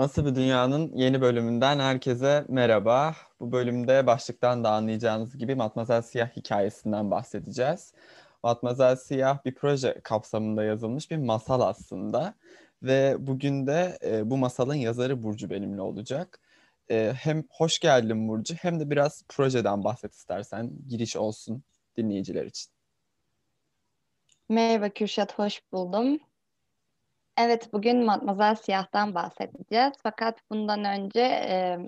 [0.00, 3.14] Nasıl bir Dünya'nın yeni bölümünden herkese merhaba.
[3.40, 7.92] Bu bölümde başlıktan da anlayacağınız gibi Matmazel Siyah hikayesinden bahsedeceğiz.
[8.42, 12.34] Matmazel Siyah bir proje kapsamında yazılmış bir masal aslında.
[12.82, 16.40] Ve bugün de e, bu masalın yazarı Burcu benimle olacak.
[16.90, 20.70] E, hem hoş geldin Burcu hem de biraz projeden bahset istersen.
[20.88, 21.62] Giriş olsun
[21.96, 22.72] dinleyiciler için.
[24.48, 26.29] Merhaba Kürşat, hoş buldum.
[27.42, 29.92] Evet, bugün Matmazel Siyah'tan bahsedeceğiz.
[30.02, 31.78] Fakat bundan önce e,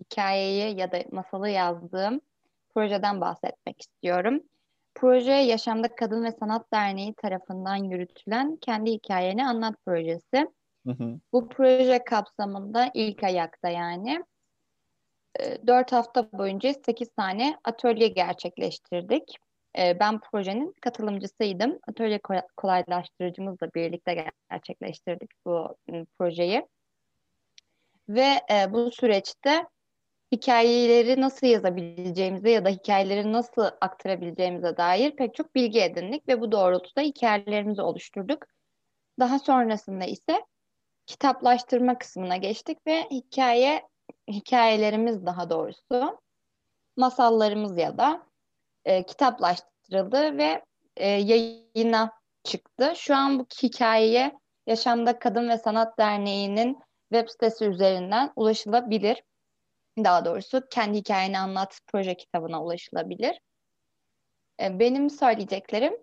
[0.00, 2.20] hikayeyi ya da masalı yazdığım
[2.74, 4.42] projeden bahsetmek istiyorum.
[4.94, 10.48] Proje Yaşamda Kadın ve Sanat Derneği tarafından yürütülen Kendi Hikayeni Anlat projesi.
[10.86, 11.18] Hı hı.
[11.32, 14.24] Bu proje kapsamında ilk ayakta yani
[15.40, 19.38] e, 4 hafta boyunca 8 tane atölye gerçekleştirdik.
[19.78, 21.78] Ee, ben projenin katılımcısıydım.
[21.88, 22.20] Atölye
[22.56, 26.66] kolaylaştırıcımızla birlikte gerçekleştirdik bu ıı, projeyi.
[28.08, 29.66] Ve e, bu süreçte
[30.32, 36.52] hikayeleri nasıl yazabileceğimize ya da hikayeleri nasıl aktarabileceğimize dair pek çok bilgi edindik ve bu
[36.52, 38.44] doğrultuda hikayelerimizi oluşturduk.
[39.18, 40.44] Daha sonrasında ise
[41.06, 43.88] kitaplaştırma kısmına geçtik ve hikaye
[44.28, 46.20] hikayelerimiz daha doğrusu
[46.96, 48.27] masallarımız ya da
[48.88, 50.62] e, kitaplaştırıldı ve
[50.96, 52.12] e, yayına
[52.44, 52.92] çıktı.
[52.96, 56.78] Şu an bu hikayeye Yaşamda Kadın ve Sanat Derneği'nin
[57.12, 59.22] web sitesi üzerinden ulaşılabilir.
[59.98, 63.40] Daha doğrusu kendi hikayeni anlat proje kitabına ulaşılabilir.
[64.62, 65.96] E, benim söyleyeceklerim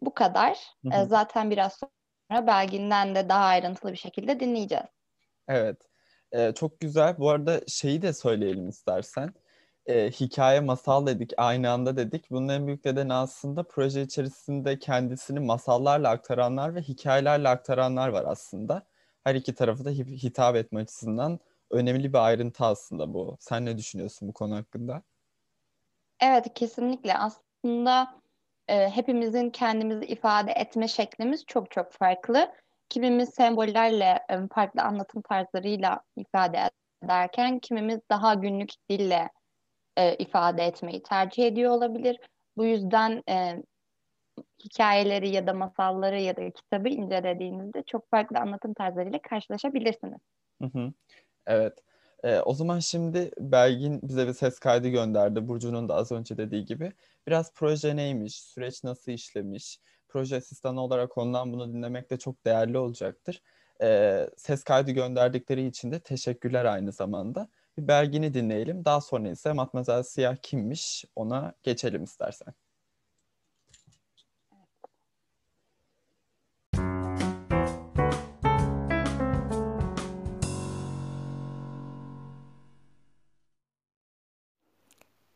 [0.00, 0.58] bu kadar.
[0.84, 1.02] Hı hı.
[1.02, 4.86] E, zaten biraz sonra Belgin'den de daha ayrıntılı bir şekilde dinleyeceğiz.
[5.48, 5.76] Evet.
[6.32, 7.18] Ee, çok güzel.
[7.18, 9.34] Bu arada şeyi de söyleyelim istersen
[9.86, 12.30] e, hikaye masal dedik aynı anda dedik.
[12.30, 18.86] Bunun en büyük nedeni aslında proje içerisinde kendisini masallarla aktaranlar ve hikayelerle aktaranlar var aslında.
[19.24, 23.36] Her iki tarafı da hitap etme açısından önemli bir ayrıntı aslında bu.
[23.40, 25.02] Sen ne düşünüyorsun bu konu hakkında?
[26.20, 28.14] Evet kesinlikle aslında
[28.68, 32.52] e, hepimizin kendimizi ifade etme şeklimiz çok çok farklı.
[32.88, 36.70] Kimimiz sembollerle, e, farklı anlatım tarzlarıyla ifade
[37.02, 39.30] ederken kimimiz daha günlük dille
[39.96, 42.18] e, ifade etmeyi tercih ediyor olabilir.
[42.56, 43.62] Bu yüzden e,
[44.64, 50.20] hikayeleri ya da masalları ya da kitabı incelediğinizde çok farklı anlatım tarzlarıyla karşılaşabilirsiniz.
[50.62, 50.92] Hı hı.
[51.46, 51.78] Evet.
[52.24, 55.48] Ee, o zaman şimdi Belgin bize bir ses kaydı gönderdi.
[55.48, 56.92] Burcu'nun da az önce dediği gibi.
[57.26, 62.78] Biraz proje neymiş, süreç nasıl işlemiş, proje asistanı olarak ondan bunu dinlemek de çok değerli
[62.78, 63.42] olacaktır.
[63.82, 67.48] Ee, ses kaydı gönderdikleri için de teşekkürler aynı zamanda.
[67.78, 68.84] Bir Belgin'i dinleyelim.
[68.84, 72.54] Daha sonra ise Matmazel Siyah kimmiş ona geçelim istersen.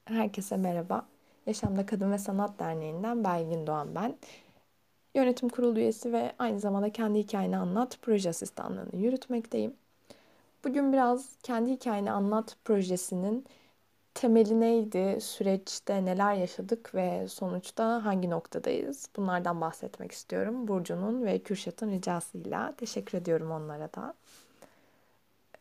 [0.04, 1.08] Herkese merhaba.
[1.46, 4.18] Yaşamda Kadın ve Sanat Derneği'nden Belgin Doğan ben.
[5.14, 9.76] Yönetim kurulu üyesi ve aynı zamanda kendi hikayeni anlat proje asistanlığını yürütmekteyim.
[10.64, 13.46] Bugün biraz kendi hikayeni anlat projesinin
[14.14, 19.08] temeli neydi, süreçte neler yaşadık ve sonuçta hangi noktadayız?
[19.16, 20.68] Bunlardan bahsetmek istiyorum.
[20.68, 22.74] Burcu'nun ve Kürşat'ın ricasıyla.
[22.76, 24.14] Teşekkür ediyorum onlara da.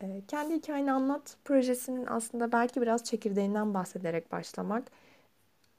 [0.02, 4.92] Ee, kendi hikayeni anlat projesinin aslında belki biraz çekirdeğinden bahsederek başlamak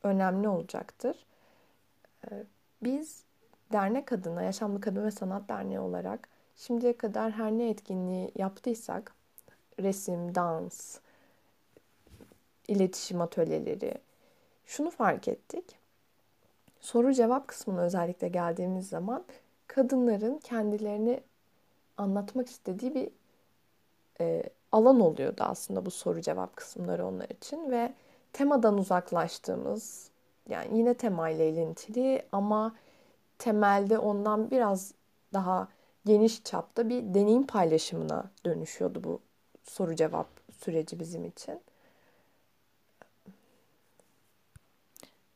[0.03, 1.27] önemli olacaktır.
[2.31, 2.45] Ee,
[2.83, 3.25] biz
[3.73, 9.15] dernek adına Yaşamlı Kadın ve Sanat Derneği olarak şimdiye kadar her ne etkinliği yaptıysak
[9.81, 10.99] resim, dans,
[12.69, 13.95] iletişim atölyeleri
[14.67, 15.65] şunu fark ettik.
[16.81, 19.25] Soru cevap kısmına özellikle geldiğimiz zaman
[19.67, 21.21] kadınların kendilerini
[21.97, 23.11] anlatmak istediği bir
[24.21, 24.43] e,
[24.73, 27.93] alan oluyordu aslında bu soru cevap kısımları onlar için ve
[28.33, 30.11] temadan uzaklaştığımız
[30.49, 32.75] yani yine temayla ilintili ama
[33.39, 34.95] temelde ondan biraz
[35.33, 35.69] daha
[36.09, 39.21] geniş çapta bir deneyim paylaşımına dönüşüyordu bu
[39.65, 40.29] soru cevap
[40.59, 41.61] süreci bizim için.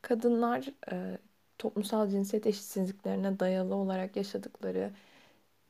[0.02, 1.18] Kadınlar e,
[1.58, 4.90] toplumsal cinsiyet eşitsizliklerine dayalı olarak yaşadıkları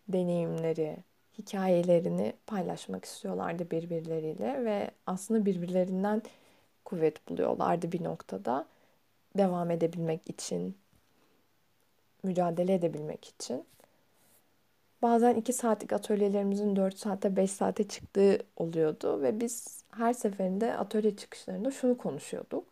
[0.09, 0.97] deneyimleri,
[1.39, 6.23] hikayelerini paylaşmak istiyorlardı birbirleriyle ve aslında birbirlerinden
[6.85, 8.67] kuvvet buluyorlardı bir noktada
[9.37, 10.77] devam edebilmek için,
[12.23, 13.65] mücadele edebilmek için.
[15.03, 21.17] Bazen 2 saatlik atölyelerimizin 4 saate 5 saate çıktığı oluyordu ve biz her seferinde atölye
[21.17, 22.65] çıkışlarında şunu konuşuyorduk.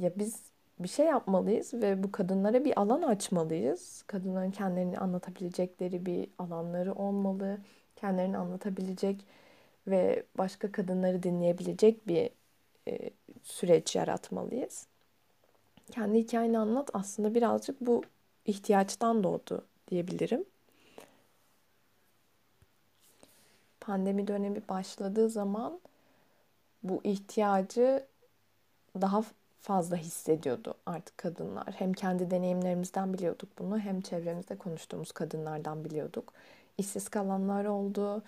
[0.00, 0.42] Ya biz
[0.78, 4.02] bir şey yapmalıyız ve bu kadınlara bir alan açmalıyız.
[4.06, 7.58] Kadınların kendilerini anlatabilecekleri bir alanları olmalı.
[7.96, 9.26] kendilerini anlatabilecek
[9.86, 12.30] ve başka kadınları dinleyebilecek bir
[12.88, 13.10] e,
[13.42, 14.86] süreç yaratmalıyız.
[15.90, 18.02] Kendi hikayeni anlat aslında birazcık bu
[18.46, 20.44] ihtiyaçtan doğdu diyebilirim.
[23.82, 25.80] Pandemi dönemi başladığı zaman
[26.82, 28.06] bu ihtiyacı
[29.00, 29.22] daha
[29.60, 31.74] fazla hissediyordu artık kadınlar.
[31.78, 36.32] Hem kendi deneyimlerimizden biliyorduk bunu hem çevremizde konuştuğumuz kadınlardan biliyorduk.
[36.78, 38.22] İşsiz kalanlar oldu,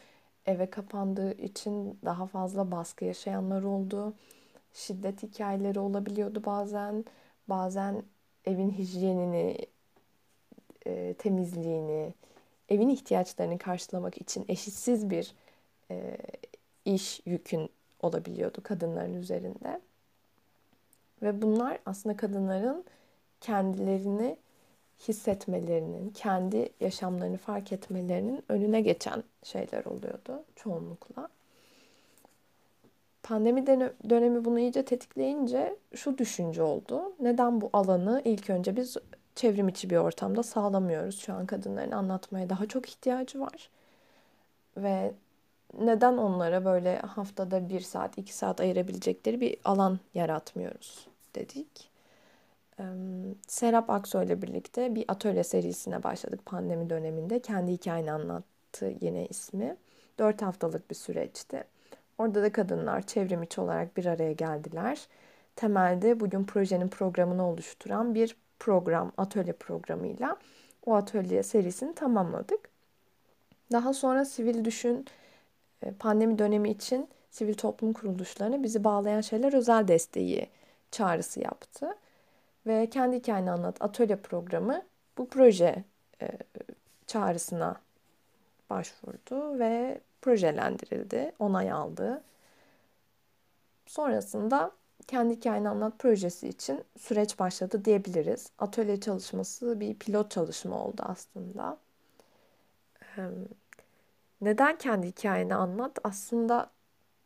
[0.47, 4.15] eve kapandığı için daha fazla baskı yaşayanlar oldu.
[4.73, 7.05] Şiddet hikayeleri olabiliyordu bazen.
[7.49, 8.03] Bazen
[8.45, 9.59] evin hijyenini,
[10.87, 12.15] e, temizliğini,
[12.69, 15.35] evin ihtiyaçlarını karşılamak için eşitsiz bir
[15.91, 16.17] e,
[16.85, 17.71] iş yükün
[18.03, 19.81] olabiliyordu kadınların üzerinde.
[21.23, 22.85] Ve bunlar aslında kadınların
[23.41, 24.37] kendilerini
[25.09, 31.29] hissetmelerinin, kendi yaşamlarını fark etmelerinin önüne geçen şeyler oluyordu çoğunlukla.
[33.23, 33.67] Pandemi
[34.11, 37.13] dönemi bunu iyice tetikleyince şu düşünce oldu.
[37.21, 38.97] Neden bu alanı ilk önce biz
[39.35, 41.19] çevrim içi bir ortamda sağlamıyoruz?
[41.21, 43.71] Şu an kadınların anlatmaya daha çok ihtiyacı var.
[44.77, 45.15] Ve
[45.81, 51.91] neden onlara böyle haftada bir saat, iki saat ayırabilecekleri bir alan yaratmıyoruz dedik.
[53.49, 57.41] Serap Aksoy ile birlikte bir atölye serisine başladık pandemi döneminde.
[57.41, 59.77] Kendi hikayeni anlattı yine ismi.
[60.19, 61.65] Dört haftalık bir süreçti.
[62.19, 65.09] Orada da kadınlar çevrim olarak bir araya geldiler.
[65.57, 70.37] Temelde bugün projenin programını oluşturan bir program, atölye programıyla
[70.87, 72.69] o atölye serisini tamamladık.
[73.73, 75.07] Daha sonra Sivil Düşün
[75.99, 80.49] pandemi dönemi için sivil toplum kuruluşlarına bizi bağlayan şeyler özel desteği
[80.91, 81.97] çağrısı yaptı.
[82.67, 84.83] Ve kendi hikayeni anlat atölye programı
[85.19, 85.85] bu proje
[86.23, 86.29] e,
[87.07, 87.77] çağrısına
[88.71, 92.23] başvurdu ve projelendirildi, onay aldı.
[93.87, 94.71] Sonrasında
[95.07, 98.51] kendi hikayeni anlat projesi için süreç başladı diyebiliriz.
[98.59, 101.79] Atölye çalışması bir pilot çalışma oldu aslında.
[104.45, 105.99] Neden kendi hikayeni anlat?
[106.05, 106.71] Aslında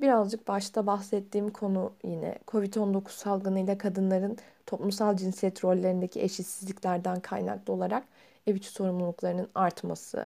[0.00, 8.04] birazcık başta bahsettiğim konu yine COVID-19 salgınıyla kadınların toplumsal cinsiyet rollerindeki eşitsizliklerden kaynaklı olarak
[8.46, 10.26] ev içi sorumluluklarının artması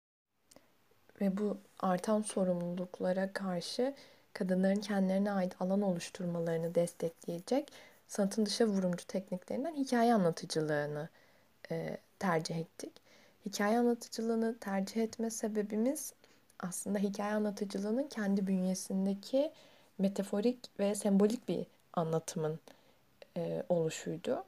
[1.22, 3.94] ve bu artan sorumluluklara karşı
[4.34, 7.72] kadınların kendilerine ait alan oluşturmalarını destekleyecek
[8.08, 11.10] sanatın dışa vurumcu tekniklerinden hikaye anlatıcılığını
[11.72, 12.92] e, tercih ettik.
[13.46, 16.14] Hikaye anlatıcılığını tercih etme sebebimiz
[16.60, 19.52] aslında hikaye anlatıcılığının kendi bünyesindeki
[19.98, 22.60] metaforik ve sembolik bir anlatımın
[23.38, 24.44] e, oluşuydu.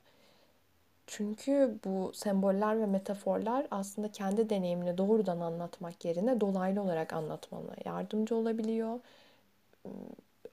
[1.07, 8.35] Çünkü bu semboller ve metaforlar aslında kendi deneyimini doğrudan anlatmak yerine dolaylı olarak anlatmana yardımcı
[8.35, 8.99] olabiliyor.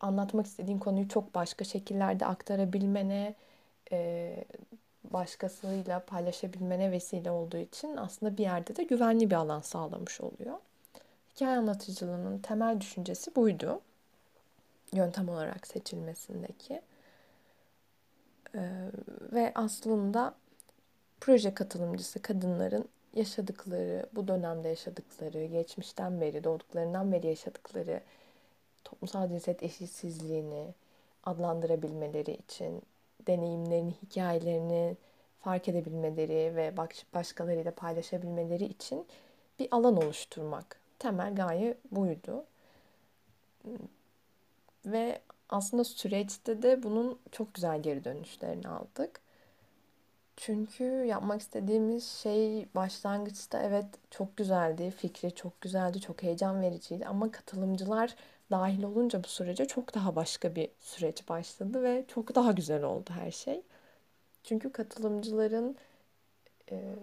[0.00, 3.34] Anlatmak istediğin konuyu çok başka şekillerde aktarabilmene,
[3.92, 4.44] e,
[5.04, 10.58] başkasıyla paylaşabilmene vesile olduğu için aslında bir yerde de güvenli bir alan sağlamış oluyor.
[11.36, 13.80] Hikaye anlatıcılığının temel düşüncesi buydu.
[14.92, 16.82] Yöntem olarak seçilmesindeki.
[18.54, 18.90] Ee,
[19.32, 20.34] ve aslında
[21.20, 28.00] proje katılımcısı kadınların yaşadıkları, bu dönemde yaşadıkları, geçmişten beri, doğduklarından beri yaşadıkları
[28.84, 30.74] toplumsal cinsiyet eşitsizliğini
[31.24, 32.82] adlandırabilmeleri için,
[33.26, 34.96] deneyimlerini, hikayelerini
[35.40, 36.76] fark edebilmeleri ve
[37.14, 39.06] başkalarıyla paylaşabilmeleri için
[39.58, 42.44] bir alan oluşturmak temel gaye buydu.
[44.86, 49.20] Ve aslında süreçte de bunun çok güzel geri dönüşlerini aldık.
[50.36, 57.30] Çünkü yapmak istediğimiz şey başlangıçta evet çok güzeldi, fikri çok güzeldi, çok heyecan vericiydi ama
[57.30, 58.16] katılımcılar
[58.50, 63.10] dahil olunca bu sürece çok daha başka bir süreç başladı ve çok daha güzel oldu
[63.12, 63.62] her şey.
[64.44, 65.76] Çünkü katılımcıların
[66.70, 66.94] e,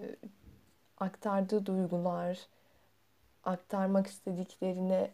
[0.98, 2.48] aktardığı duygular,
[3.44, 5.12] aktarmak istediklerine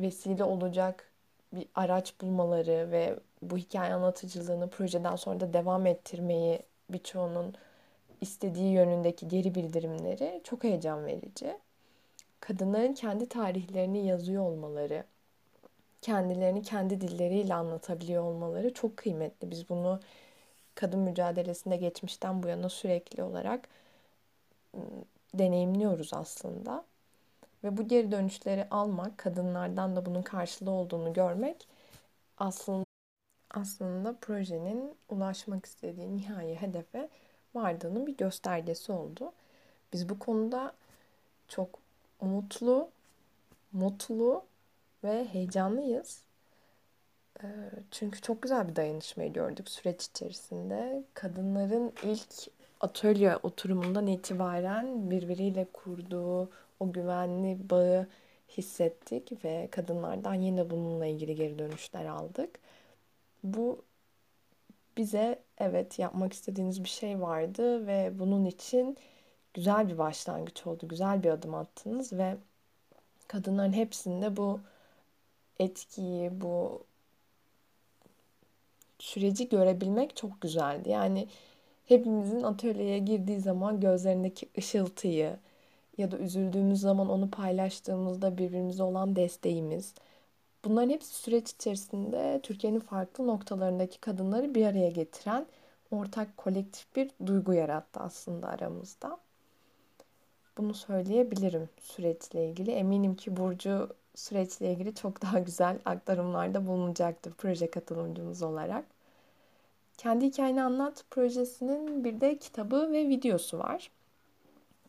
[0.00, 1.12] vesile olacak
[1.52, 7.54] bir araç bulmaları ve bu hikaye anlatıcılığını projeden sonra da devam ettirmeyi birçoğunun
[8.20, 11.58] istediği yönündeki geri bildirimleri çok heyecan verici.
[12.40, 15.04] Kadınların kendi tarihlerini yazıyor olmaları,
[16.02, 19.50] kendilerini kendi dilleriyle anlatabiliyor olmaları çok kıymetli.
[19.50, 20.00] Biz bunu
[20.74, 23.68] kadın mücadelesinde geçmişten bu yana sürekli olarak
[24.74, 24.82] ıı,
[25.34, 26.84] deneyimliyoruz aslında.
[27.64, 31.68] Ve bu geri dönüşleri almak, kadınlardan da bunun karşılığı olduğunu görmek
[32.38, 32.84] aslında
[33.50, 37.08] aslında projenin ulaşmak istediği nihai hedefe
[37.54, 39.32] vardığının bir göstergesi oldu.
[39.92, 40.72] Biz bu konuda
[41.48, 41.78] çok
[42.20, 42.88] umutlu
[43.72, 44.44] mutlu
[45.04, 46.22] ve heyecanlıyız.
[47.42, 47.46] Ee,
[47.90, 51.04] çünkü çok güzel bir dayanışmayı gördük süreç içerisinde.
[51.14, 52.50] Kadınların ilk
[52.80, 56.50] atölye oturumundan itibaren birbiriyle kurduğu
[56.82, 58.06] o güvenli bağı
[58.48, 62.58] hissettik ve kadınlardan yine bununla ilgili geri dönüşler aldık.
[63.44, 63.82] Bu
[64.96, 68.96] bize evet yapmak istediğiniz bir şey vardı ve bunun için
[69.54, 70.88] güzel bir başlangıç oldu.
[70.88, 72.36] Güzel bir adım attınız ve
[73.28, 74.60] kadınların hepsinde bu
[75.58, 76.84] etkiyi, bu
[78.98, 80.90] süreci görebilmek çok güzeldi.
[80.90, 81.28] Yani
[81.86, 85.36] hepimizin atölyeye girdiği zaman gözlerindeki ışıltıyı
[85.98, 89.94] ya da üzüldüğümüz zaman onu paylaştığımızda birbirimize olan desteğimiz.
[90.64, 95.46] Bunların hepsi süreç içerisinde Türkiye'nin farklı noktalarındaki kadınları bir araya getiren
[95.90, 99.18] ortak kolektif bir duygu yarattı aslında aramızda.
[100.58, 102.70] Bunu söyleyebilirim süreçle ilgili.
[102.70, 108.84] Eminim ki Burcu süreçle ilgili çok daha güzel aktarımlarda bulunacaktır proje katılımcımız olarak.
[109.98, 113.90] Kendi Hikayeni Anlat projesinin bir de kitabı ve videosu var.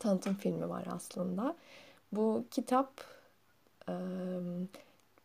[0.04, 1.56] Tanıtım filmi var aslında.
[2.12, 2.90] Bu kitap
[3.90, 3.94] e,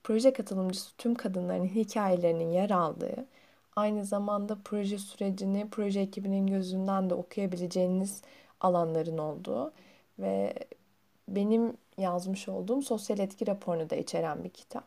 [0.05, 3.27] proje katılımcısı tüm kadınların hikayelerinin yer aldığı,
[3.77, 8.23] aynı zamanda proje sürecini proje ekibinin gözünden de okuyabileceğiniz
[8.61, 9.73] alanların olduğu
[10.19, 10.55] ve
[11.29, 14.85] benim yazmış olduğum sosyal etki raporunu da içeren bir kitap.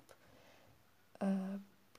[1.23, 1.27] Ee,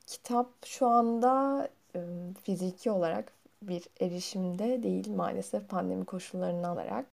[0.07, 2.01] kitap şu anda e,
[2.43, 3.33] fiziki olarak
[3.63, 7.12] bir erişimde değil maalesef pandemi koşullarını alarak.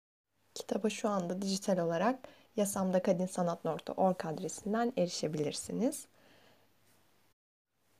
[0.53, 2.19] Kitaba şu anda dijital olarak
[2.55, 6.07] yasamdakadinsanat.org adresinden erişebilirsiniz.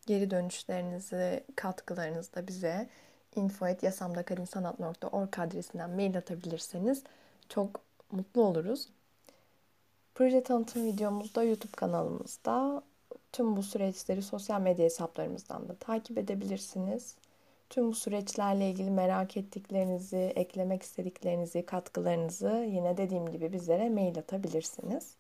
[0.06, 2.90] Geri dönüşlerinizi, katkılarınızı da bize
[3.36, 7.04] info.yasamdakadinsanat.org adresinden mail atabilirseniz
[7.50, 7.80] çok
[8.12, 8.90] mutlu oluruz.
[10.16, 12.84] Proje tanıtım videomuzda YouTube kanalımızda.
[13.32, 17.16] Tüm bu süreçleri sosyal medya hesaplarımızdan da takip edebilirsiniz.
[17.74, 25.16] Tüm bu süreçlerle ilgili merak ettiklerinizi, eklemek istediklerinizi, katkılarınızı yine dediğim gibi bizlere mail atabilirsiniz.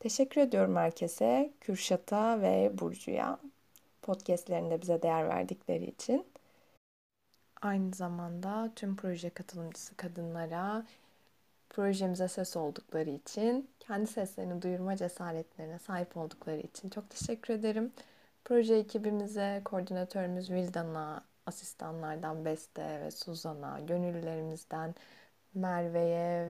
[0.00, 3.38] Teşekkür ediyorum herkese, Kürşat'a ve Burcu'ya
[4.02, 6.26] podcastlerinde bize değer verdikleri için.
[7.62, 10.86] Aynı zamanda tüm proje katılımcısı kadınlara
[11.70, 17.92] projemize ses oldukları için, kendi seslerini duyurma cesaretlerine sahip oldukları için çok teşekkür ederim.
[18.44, 24.94] Proje ekibimize, koordinatörümüz Vildan'a, asistanlardan Beste ve Suzan'a, gönüllülerimizden
[25.54, 26.48] Merve'ye,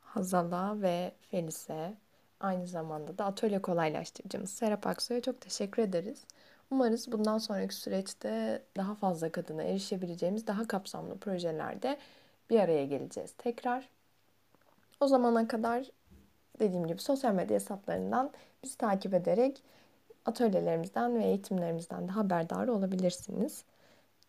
[0.00, 1.94] Hazal'a ve Felis'e,
[2.40, 6.24] aynı zamanda da atölye kolaylaştırıcımız Serap Aksu'ya çok teşekkür ederiz.
[6.70, 11.98] Umarız bundan sonraki süreçte daha fazla kadına erişebileceğimiz daha kapsamlı projelerde
[12.50, 13.32] bir araya geleceğiz.
[13.38, 13.88] Tekrar
[15.00, 15.90] o zamana kadar
[16.60, 18.30] dediğim gibi sosyal medya hesaplarından
[18.62, 19.62] bizi takip ederek
[20.24, 23.64] atölyelerimizden ve eğitimlerimizden de haberdar olabilirsiniz.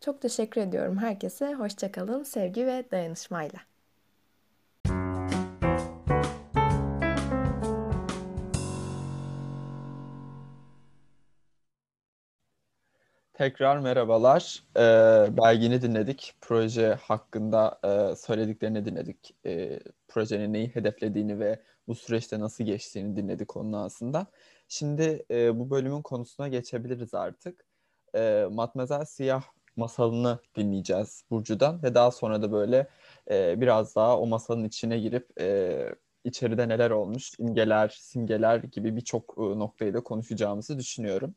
[0.00, 1.54] Çok teşekkür ediyorum herkese.
[1.54, 3.60] Hoşçakalın, sevgi ve dayanışmayla.
[13.34, 14.62] Tekrar merhabalar.
[14.76, 14.80] Ee,
[15.36, 16.34] Belgin'i dinledik.
[16.40, 19.34] Proje hakkında e, söylediklerini dinledik.
[19.46, 24.26] E, projenin neyi hedeflediğini ve bu süreçte nasıl geçtiğini dinledik onun aslında.
[24.68, 27.64] Şimdi e, bu bölümün konusuna geçebiliriz artık.
[28.14, 29.42] E, Matmazel Siyah
[29.76, 32.88] masalını dinleyeceğiz Burcu'dan ve daha sonra da böyle
[33.30, 39.34] e, biraz daha o masalın içine girip e, içeride neler olmuş, imgeler, simgeler gibi birçok
[39.38, 41.34] e, noktayı da konuşacağımızı düşünüyorum.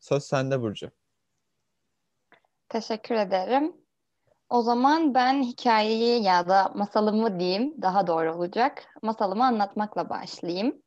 [0.00, 0.90] Söz sende Burcu.
[2.68, 3.76] Teşekkür ederim.
[4.50, 8.84] O zaman ben hikayeyi ya da masalımı diyeyim daha doğru olacak.
[9.02, 10.82] Masalımı anlatmakla başlayayım.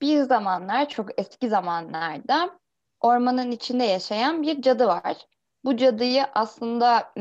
[0.00, 2.58] Bir zamanlar çok eski zamanlarda
[3.00, 5.16] ormanın içinde yaşayan bir cadı var.
[5.64, 7.12] Bu cadıyı aslında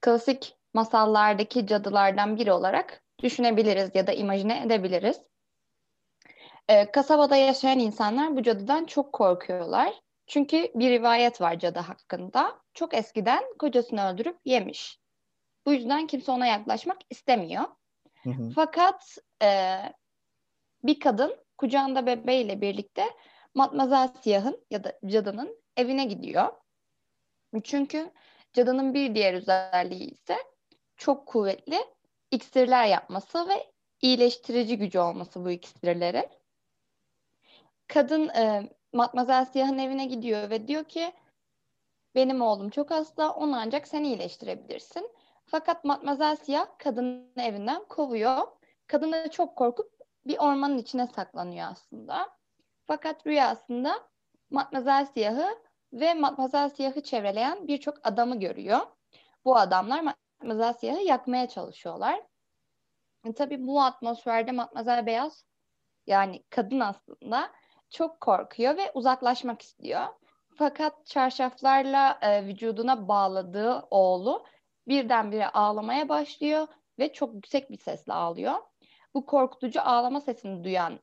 [0.00, 5.20] klasik masallardaki cadılardan biri olarak düşünebiliriz ya da imajine edebiliriz.
[6.68, 9.94] Ee, kasabada yaşayan insanlar bu cadıdan çok korkuyorlar.
[10.26, 12.58] Çünkü bir rivayet var cadı hakkında.
[12.74, 14.98] Çok eskiden kocasını öldürüp yemiş.
[15.66, 17.64] Bu yüzden kimse ona yaklaşmak istemiyor.
[18.22, 18.50] Hı hı.
[18.54, 19.78] Fakat e,
[20.84, 23.04] bir kadın kucağında bebeğiyle birlikte
[23.54, 26.52] Matmazel Siyah'ın ya da cadının evine gidiyor.
[27.64, 28.10] Çünkü
[28.52, 30.36] cadının bir diğer özelliği ise
[30.96, 31.78] çok kuvvetli
[32.30, 36.28] iksirler yapması ve iyileştirici gücü olması bu iksirlerin.
[37.88, 41.12] Kadın e, Matmazel Siyah'ın evine gidiyor ve diyor ki
[42.14, 45.10] benim oğlum çok hasta, onu ancak sen iyileştirebilirsin.
[45.46, 48.48] Fakat Matmazel Siyah kadını evinden kovuyor.
[48.86, 49.92] Kadın da çok korkup
[50.26, 52.30] bir ormanın içine saklanıyor aslında.
[52.86, 54.08] Fakat rüyasında
[54.50, 55.58] Matmazel Siyah'ı
[55.92, 58.80] ve Matmazel Siyah'ı çevreleyen birçok adamı görüyor.
[59.44, 62.20] Bu adamlar Matmazel Siyah'ı yakmaya çalışıyorlar.
[63.24, 65.44] E, tabii bu atmosferde Matmazel Beyaz
[66.06, 67.50] yani kadın aslında
[67.90, 70.06] çok korkuyor ve uzaklaşmak istiyor.
[70.56, 74.46] Fakat çarşaflarla e, vücuduna bağladığı oğlu
[74.88, 78.54] birdenbire ağlamaya başlıyor ve çok yüksek bir sesle ağlıyor.
[79.14, 81.00] Bu korkutucu ağlama sesini duyan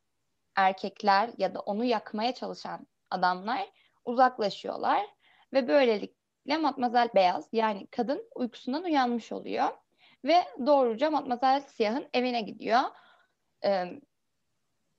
[0.55, 3.69] erkekler ya da onu yakmaya çalışan adamlar
[4.05, 5.05] uzaklaşıyorlar
[5.53, 9.69] ve böylelikle Matmazel Beyaz yani kadın uykusundan uyanmış oluyor
[10.25, 12.81] ve doğruca Matmazel Siyah'ın evine gidiyor.
[13.63, 14.01] Ee,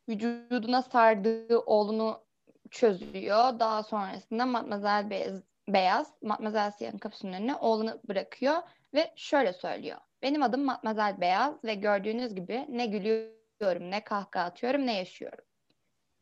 [0.09, 2.25] vücuduna sardığı oğlunu
[2.71, 3.61] çözüyor.
[3.61, 8.63] Daha sonrasında Matmazel Beyaz, Beyaz Matmazel Siyah'ın kapısının önüne oğlunu bırakıyor
[8.95, 9.99] ve şöyle söylüyor.
[10.23, 12.87] Benim adım Matmazel Beyaz ve gördüğünüz gibi ne
[13.63, 15.45] gülüyorum, ne kahkaha atıyorum, ne yaşıyorum.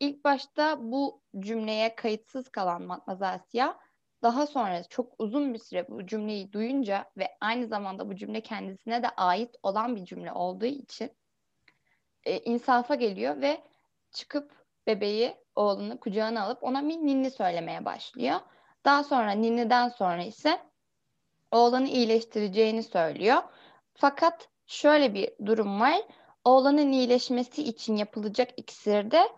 [0.01, 3.75] İlk başta bu cümleye kayıtsız kalan Matmazel Siyah
[4.23, 9.03] daha sonra çok uzun bir süre bu cümleyi duyunca ve aynı zamanda bu cümle kendisine
[9.03, 11.11] de ait olan bir cümle olduğu için
[12.25, 13.61] e, insafa geliyor ve
[14.13, 14.53] çıkıp
[14.87, 18.41] bebeği, oğlunu kucağına alıp ona bir ninni söylemeye başlıyor.
[18.85, 20.61] Daha sonra ninniden sonra ise
[21.51, 23.43] oğlanı iyileştireceğini söylüyor.
[23.95, 26.01] Fakat şöyle bir durum var.
[26.45, 29.29] Oğlanın iyileşmesi için yapılacak iksirde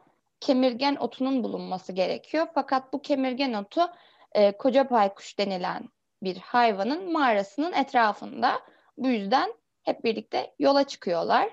[0.40, 2.46] kemirgen otunun bulunması gerekiyor.
[2.54, 3.90] Fakat bu kemirgen otu
[4.32, 5.88] e, koca baykuş denilen
[6.22, 8.60] bir hayvanın mağarasının etrafında.
[8.96, 11.50] Bu yüzden hep birlikte yola çıkıyorlar.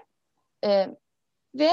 [0.65, 0.87] E,
[1.55, 1.71] ve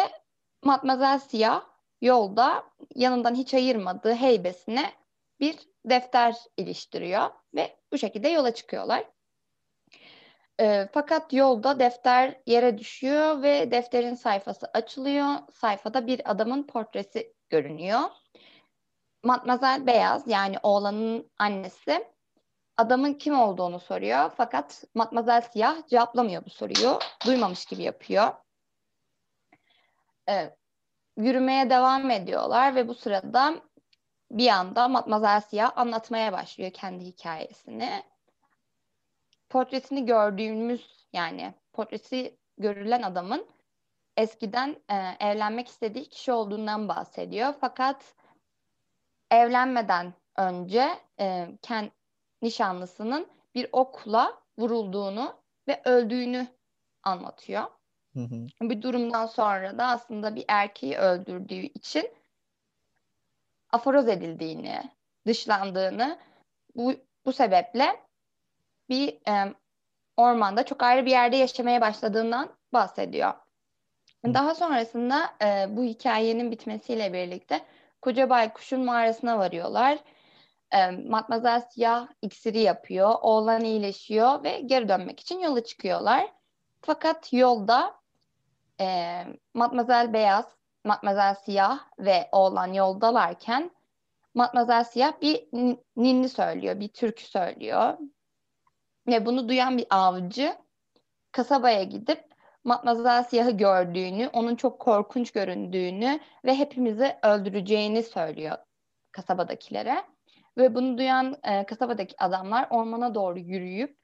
[0.64, 1.64] Matmazel Siyah
[2.00, 2.64] yolda
[2.94, 4.92] yanından hiç ayırmadığı heybesine
[5.40, 9.04] bir defter iliştiriyor ve bu şekilde yola çıkıyorlar.
[10.60, 15.34] E, fakat yolda defter yere düşüyor ve defterin sayfası açılıyor.
[15.52, 18.00] Sayfada bir adamın portresi görünüyor.
[19.22, 22.06] Matmazel Beyaz yani oğlanın annesi
[22.76, 24.30] adamın kim olduğunu soruyor.
[24.36, 26.98] Fakat Matmazel Siyah cevaplamıyor bu soruyu.
[27.26, 28.32] Duymamış gibi yapıyor.
[30.28, 30.56] Ee,
[31.16, 33.54] yürümeye devam ediyorlar ve bu sırada
[34.30, 38.02] bir anda Matmazel Siyah anlatmaya başlıyor kendi hikayesini
[39.56, 43.46] portresini gördüğümüz yani portresi görülen adamın
[44.16, 47.54] eskiden e, evlenmek istediği kişi olduğundan bahsediyor.
[47.60, 48.14] Fakat
[49.30, 50.88] evlenmeden önce
[51.20, 51.90] e, kend,
[52.42, 55.36] nişanlısının bir okla vurulduğunu
[55.68, 56.46] ve öldüğünü
[57.02, 57.64] anlatıyor.
[58.14, 58.46] Hı hı.
[58.60, 62.10] Bir durumdan sonra da aslında bir erkeği öldürdüğü için
[63.72, 64.90] aforoz edildiğini,
[65.26, 66.18] dışlandığını
[66.74, 66.94] bu,
[67.26, 68.05] bu sebeple
[68.88, 69.54] bir e,
[70.16, 73.34] ormanda çok ayrı bir yerde yaşamaya başladığından bahsediyor.
[74.24, 77.60] Daha sonrasında e, bu hikayenin bitmesiyle birlikte
[78.02, 79.98] Koca Baykuş'un mağarasına varıyorlar.
[80.70, 86.32] E, Matmazel Siyah iksiri yapıyor, oğlan iyileşiyor ve geri dönmek için yola çıkıyorlar.
[86.80, 87.94] Fakat yolda
[88.80, 89.20] e,
[89.54, 90.44] Matmazel Beyaz,
[90.84, 93.70] Matmazel Siyah ve oğlan yoldalarken
[94.34, 95.48] Matmazel Siyah bir
[95.96, 97.98] ninni söylüyor, bir türkü söylüyor.
[99.06, 100.56] Ve bunu duyan bir avcı
[101.32, 102.24] kasabaya gidip
[102.64, 108.58] Matmazel Siyah'ı gördüğünü, onun çok korkunç göründüğünü ve hepimizi öldüreceğini söylüyor
[109.12, 110.04] kasabadakilere.
[110.58, 113.98] Ve bunu duyan e, kasabadaki adamlar ormana doğru yürüyüp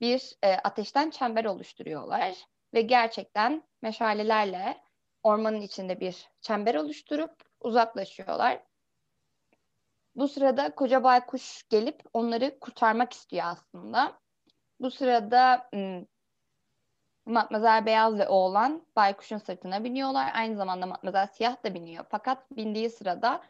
[0.00, 2.34] bir e, ateşten çember oluşturuyorlar.
[2.74, 4.76] Ve gerçekten meşalelerle
[5.22, 8.62] ormanın içinde bir çember oluşturup uzaklaşıyorlar.
[10.14, 14.20] Bu sırada koca baykuş gelip onları kurtarmak istiyor aslında.
[14.80, 15.70] Bu sırada
[17.26, 20.30] Matmazel Beyaz ve oğlan baykuşun sırtına biniyorlar.
[20.34, 22.04] Aynı zamanda Matmazel Siyah da biniyor.
[22.10, 23.42] Fakat bindiği sırada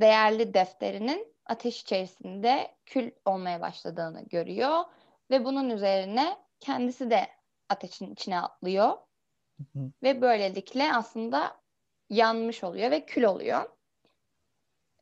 [0.00, 4.84] değerli defterinin ateş içerisinde kül olmaya başladığını görüyor.
[5.30, 7.26] Ve bunun üzerine kendisi de
[7.68, 8.88] ateşin içine atlıyor.
[9.58, 9.90] Hı hı.
[10.02, 11.56] Ve böylelikle aslında
[12.10, 13.70] yanmış oluyor ve kül oluyor.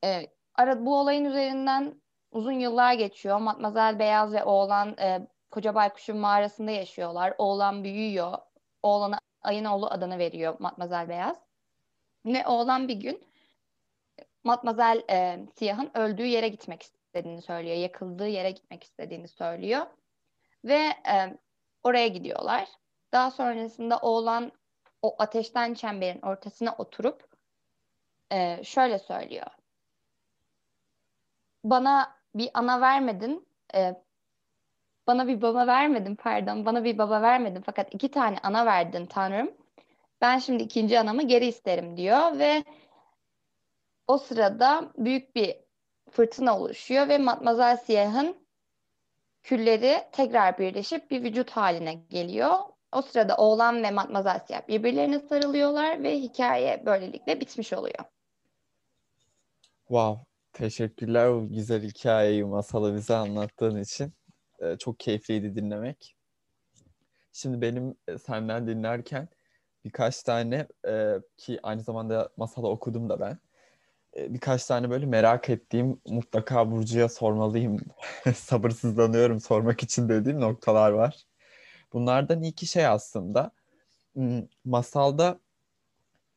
[0.05, 3.39] Ee, ara, bu olayın üzerinden uzun yıllar geçiyor.
[3.39, 7.35] Matmazel Beyaz ve oğlan e, Koca Baykuş'un mağarasında yaşıyorlar.
[7.39, 8.39] Oğlan büyüyor.
[8.83, 11.37] Oğlana ayın oğlu adını veriyor Matmazel Beyaz.
[12.27, 13.25] Ve oğlan bir gün
[14.45, 17.77] Matmazel e, Siyah'ın öldüğü yere gitmek istediğini söylüyor.
[17.77, 19.87] Yakıldığı yere gitmek istediğini söylüyor.
[20.65, 20.81] Ve
[21.13, 21.39] e,
[21.83, 22.69] oraya gidiyorlar.
[23.13, 24.53] Daha sonrasında oğlan
[25.03, 27.29] o ateşten çemberin ortasına oturup
[28.33, 29.56] e, şöyle söylüyor
[31.71, 33.47] bana bir ana vermedin.
[33.75, 33.95] E,
[35.07, 36.67] bana bir baba vermedin pardon.
[36.67, 39.51] Bana bir baba vermedin fakat iki tane ana verdin Tanrım.
[40.21, 42.65] ben şimdi ikinci anamı geri isterim diyor ve
[44.07, 45.57] o sırada büyük bir
[46.11, 48.37] fırtına oluşuyor ve Matmazel Siyah'ın
[49.43, 52.59] külleri tekrar birleşip bir vücut haline geliyor.
[52.93, 58.05] O sırada oğlan ve Matmazel Siyah birbirlerine sarılıyorlar ve hikaye böylelikle bitmiş oluyor.
[59.89, 60.25] Wow,
[60.57, 64.13] teşekkürler bu güzel hikayeyi, masalı bize anlattığın için.
[64.61, 66.17] Ee, çok keyifliydi dinlemek.
[67.33, 69.29] Şimdi benim e, senden dinlerken
[69.85, 73.39] birkaç tane e, ki aynı zamanda masalı okudum da ben.
[74.17, 77.79] E, birkaç tane böyle merak ettiğim mutlaka Burcu'ya sormalıyım.
[78.35, 81.27] Sabırsızlanıyorum sormak için dediğim noktalar var.
[81.93, 83.51] Bunlardan iki şey aslında.
[84.15, 85.41] Hmm, masalda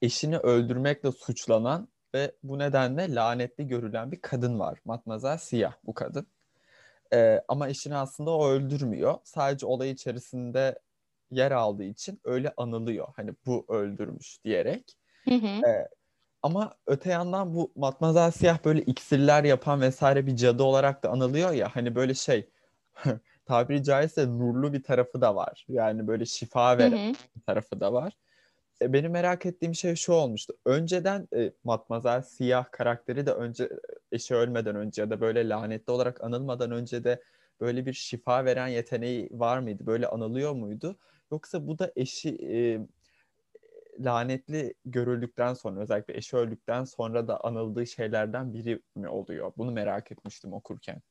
[0.01, 4.79] eşini öldürmekle suçlanan ve bu nedenle lanetli görülen bir kadın var.
[4.85, 6.27] Matmazel Siyah bu kadın.
[7.13, 9.17] Ee, ama eşini aslında o öldürmüyor.
[9.23, 10.79] Sadece olay içerisinde
[11.31, 13.07] yer aldığı için öyle anılıyor.
[13.15, 14.97] Hani bu öldürmüş diyerek.
[15.29, 15.47] Hı hı.
[15.67, 15.87] Ee,
[16.43, 21.51] ama öte yandan bu Matmazel Siyah böyle iksirler yapan vesaire bir cadı olarak da anılıyor
[21.51, 21.75] ya.
[21.75, 22.49] Hani böyle şey
[23.45, 25.65] tabiri caizse nurlu bir tarafı da var.
[25.69, 27.13] Yani böyle şifa veren Hı hı.
[27.35, 28.13] bir tarafı da var.
[28.81, 30.53] E, benim merak ettiğim şey şu olmuştu.
[30.65, 33.69] Önceden e, Matmazel Siyah karakteri de önce e,
[34.11, 37.23] eşi ölmeden önce ya da böyle lanetli olarak anılmadan önce de
[37.61, 39.85] böyle bir şifa veren yeteneği var mıydı?
[39.85, 40.99] Böyle anılıyor muydu?
[41.31, 42.79] Yoksa bu da eşi e,
[43.99, 49.53] lanetli görüldükten sonra özellikle eşi öldükten sonra da anıldığı şeylerden biri mi oluyor?
[49.57, 51.01] Bunu merak etmiştim okurken.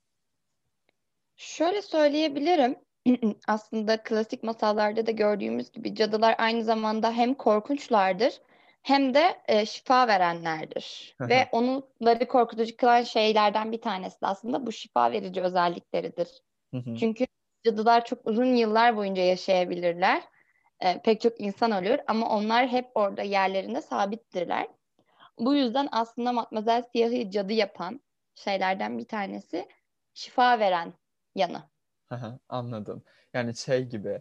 [1.37, 2.77] Şöyle söyleyebilirim.
[3.49, 8.41] Aslında klasik masallarda da gördüğümüz gibi cadılar aynı zamanda hem korkunçlardır
[8.83, 11.17] hem de e, şifa verenlerdir.
[11.31, 16.29] Ve onları korkutucu kılan şeylerden bir tanesi de aslında bu şifa verici özellikleridir.
[16.95, 17.27] Çünkü
[17.65, 20.23] cadılar çok uzun yıllar boyunca yaşayabilirler.
[20.81, 24.69] E, pek çok insan ölür ama onlar hep orada yerlerinde sabittirler.
[25.39, 28.01] Bu yüzden aslında Matmazel Siyah'ı cadı yapan
[28.35, 29.69] şeylerden bir tanesi
[30.15, 30.93] şifa veren
[31.35, 31.71] yanı.
[32.49, 33.03] Anladım.
[33.35, 34.21] Yani şey gibi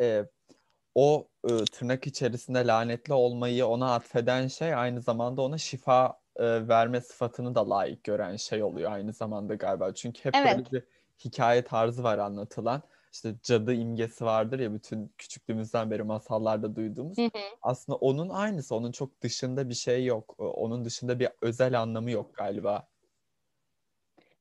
[0.00, 0.24] e,
[0.94, 7.00] o e, tırnak içerisinde lanetli olmayı ona atfeden şey aynı zamanda ona şifa e, verme
[7.00, 9.94] sıfatını da layık gören şey oluyor aynı zamanda galiba.
[9.94, 10.72] Çünkü hep böyle Evet.
[10.72, 10.84] bir
[11.24, 12.82] hikaye tarzı var anlatılan.
[13.12, 17.18] İşte cadı imgesi vardır ya bütün küçüklüğümüzden beri masallarda duyduğumuz.
[17.18, 17.42] Hı hı.
[17.62, 18.74] Aslında onun aynısı.
[18.74, 20.34] Onun çok dışında bir şey yok.
[20.38, 22.88] Onun dışında bir özel anlamı yok galiba.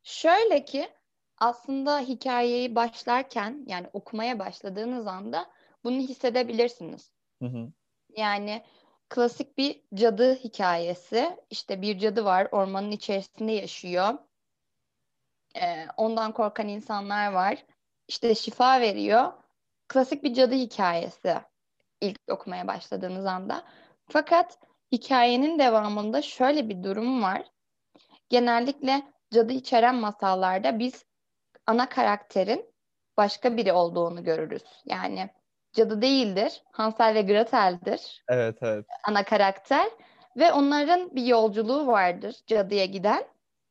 [0.04, 0.90] Şöyle ki
[1.38, 5.50] aslında hikayeyi başlarken yani okumaya başladığınız anda
[5.84, 7.12] bunu hissedebilirsiniz.
[7.41, 7.71] Hı hı.
[8.17, 8.63] Yani
[9.10, 11.38] klasik bir cadı hikayesi.
[11.50, 14.17] İşte bir cadı var, ormanın içerisinde yaşıyor.
[15.56, 17.65] Ee, ondan korkan insanlar var.
[18.08, 19.34] İşte şifa veriyor.
[19.88, 21.36] Klasik bir cadı hikayesi
[22.02, 23.63] ilk okumaya başladığınız anda.
[24.10, 24.60] Fakat
[24.91, 27.45] hikayenin devamında şöyle bir durum var.
[28.30, 31.06] Genellikle cadı içeren masallarda biz
[31.68, 32.74] ana karakterin
[33.18, 34.64] başka biri olduğunu görürüz.
[34.86, 35.30] Yani
[35.74, 38.86] cadı değildir, Hansel ve Gretel'dir Evet evet.
[39.08, 39.88] ana karakter
[40.38, 43.26] ve onların bir yolculuğu vardır cadıya giden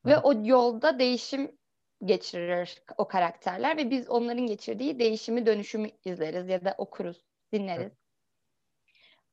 [0.05, 0.19] ve Hı.
[0.23, 1.57] o yolda değişim
[2.05, 7.91] geçirir o karakterler ve biz onların geçirdiği değişimi dönüşümü izleriz ya da okuruz, dinleriz.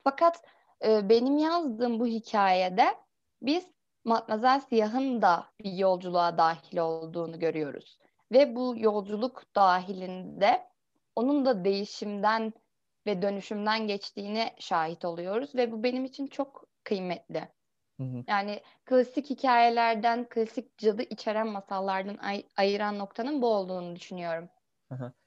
[0.04, 0.44] Fakat
[0.84, 2.94] e, benim yazdığım bu hikayede
[3.42, 3.66] biz
[4.04, 7.98] Matmazel Siyah'ın da bir yolculuğa dahil olduğunu görüyoruz.
[8.34, 10.66] Ve bu yolculuk dahilinde
[11.16, 12.52] onun da değişimden
[13.06, 17.48] ve dönüşümden geçtiğine şahit oluyoruz ve bu benim için çok kıymetli.
[17.96, 18.24] Hı hı.
[18.28, 24.48] Yani klasik hikayelerden, klasik cadı içeren masallardan ay- ayıran noktanın bu olduğunu düşünüyorum.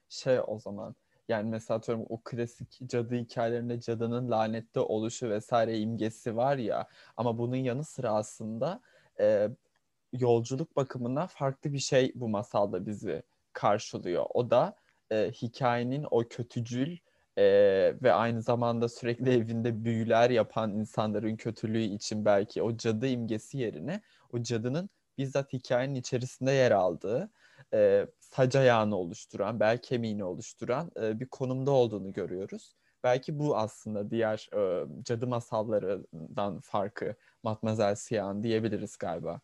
[0.08, 0.94] Şey o zaman
[1.28, 7.38] yani mesela atıyorum o klasik cadı hikayelerinde cadının lanetli oluşu vesaire imgesi var ya ama
[7.38, 8.80] bunun yanı sıra aslında
[9.20, 9.48] e,
[10.12, 14.26] yolculuk bakımından farklı bir şey bu masalda bizi karşılıyor.
[14.34, 14.76] O da
[15.10, 16.96] e, hikayenin o kötücül
[17.36, 17.44] e,
[18.02, 24.02] ve aynı zamanda sürekli evinde büyüler yapan insanların kötülüğü için belki o cadı imgesi yerine
[24.32, 27.30] o cadının bizzat hikayenin içerisinde yer aldığı
[27.74, 32.74] e, sac ayağını oluşturan, bel kemiğini oluşturan e, bir konumda olduğunu görüyoruz.
[33.04, 39.40] Belki bu aslında diğer e, cadı masallarından farkı Matmazel Siyah'ın diyebiliriz galiba.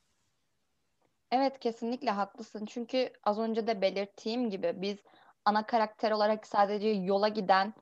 [1.35, 2.67] Evet kesinlikle haklısın.
[2.67, 4.99] Çünkü az önce de belirttiğim gibi biz
[5.45, 7.75] ana karakter olarak sadece yola giden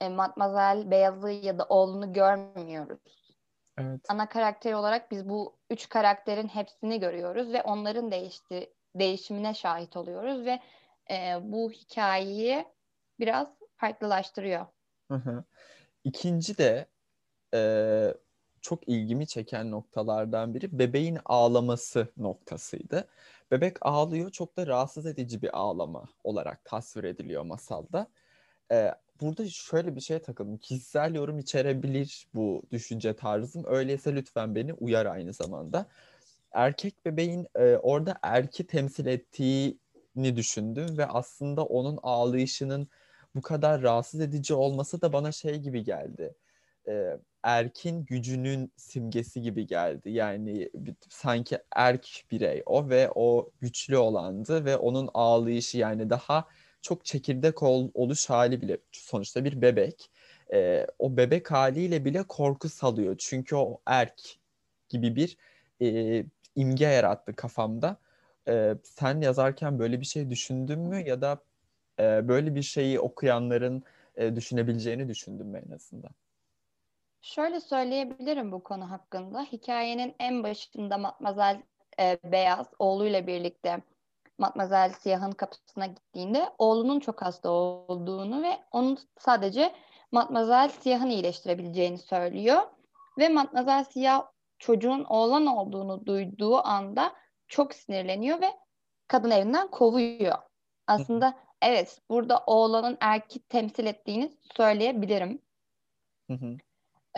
[0.00, 3.34] e, Matmazel Beyazı ya da oğlunu görmüyoruz.
[3.78, 4.00] Evet.
[4.08, 10.44] Ana karakter olarak biz bu üç karakterin hepsini görüyoruz ve onların değişti, değişimine şahit oluyoruz
[10.44, 10.60] ve
[11.10, 12.64] e, bu hikayeyi
[13.20, 14.66] biraz farklılaştırıyor.
[15.10, 15.44] Hı hı.
[16.04, 16.86] İkinci de
[17.54, 17.60] e,
[18.62, 23.08] çok ilgimi çeken noktalardan biri bebeğin ağlaması noktasıydı.
[23.50, 28.06] Bebek ağlıyor çok da rahatsız edici bir ağlama olarak tasvir ediliyor masalda.
[28.72, 30.58] E, burada şöyle bir şeye takıldım.
[30.58, 33.64] Kişisel yorum içerebilir bu düşünce tarzım.
[33.66, 35.86] Öyleyse lütfen beni uyar aynı zamanda.
[36.52, 42.88] Erkek bebeğin e, orada erki temsil ettiğini düşündüm ve aslında onun ağlayışının
[43.34, 46.34] bu kadar rahatsız edici olması da bana şey gibi geldi.
[46.88, 50.10] E, erkin gücünün simgesi gibi geldi.
[50.10, 50.70] Yani
[51.08, 56.48] sanki erk birey o ve o güçlü olandı ve onun ağlayışı yani daha
[56.82, 60.10] çok çekirdek ol, oluş hali bile sonuçta bir bebek.
[60.52, 63.14] E, o bebek haliyle bile korku salıyor.
[63.18, 64.22] Çünkü o erk
[64.88, 65.36] gibi bir
[65.82, 66.24] e,
[66.56, 67.96] imge yarattı kafamda.
[68.48, 71.42] E, sen yazarken böyle bir şey düşündün mü ya da
[72.00, 73.82] e, böyle bir şeyi okuyanların
[74.16, 76.12] e, düşünebileceğini düşündün mü en azından?
[77.22, 79.42] Şöyle söyleyebilirim bu konu hakkında.
[79.42, 81.62] Hikayenin en başında Matmazel
[82.00, 83.82] e, Beyaz oğluyla birlikte
[84.38, 89.74] Matmazel Siyah'ın kapısına gittiğinde oğlunun çok hasta olduğunu ve onun sadece
[90.12, 92.60] Matmazel Siyah'ın iyileştirebileceğini söylüyor.
[93.18, 94.22] Ve Matmazel Siyah
[94.58, 97.12] çocuğun oğlan olduğunu duyduğu anda
[97.48, 98.50] çok sinirleniyor ve
[99.08, 100.38] kadın evinden kovuyor.
[100.86, 105.42] Aslında evet burada oğlanın erki temsil ettiğini söyleyebilirim.
[106.30, 106.56] Hı hı.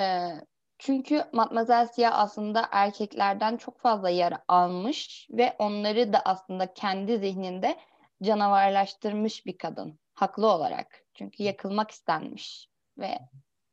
[0.00, 0.30] Ee,
[0.78, 7.78] çünkü Matmazel Siyah aslında erkeklerden çok fazla yara almış ve onları da aslında kendi zihninde
[8.22, 9.98] canavarlaştırmış bir kadın.
[10.14, 11.04] Haklı olarak.
[11.14, 13.18] Çünkü yakılmak istenmiş ve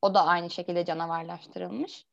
[0.01, 2.05] o da aynı şekilde canavarlaştırılmış.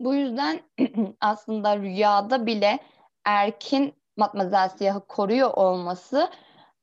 [0.00, 0.60] Bu yüzden
[1.20, 2.78] aslında rüyada bile
[3.24, 6.30] Erkin Matmazel Siyah'ı koruyor olması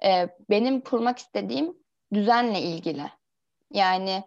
[0.04, 1.78] e, benim kurmak istediğim
[2.13, 3.12] düzenle ilgili.
[3.72, 4.24] Yani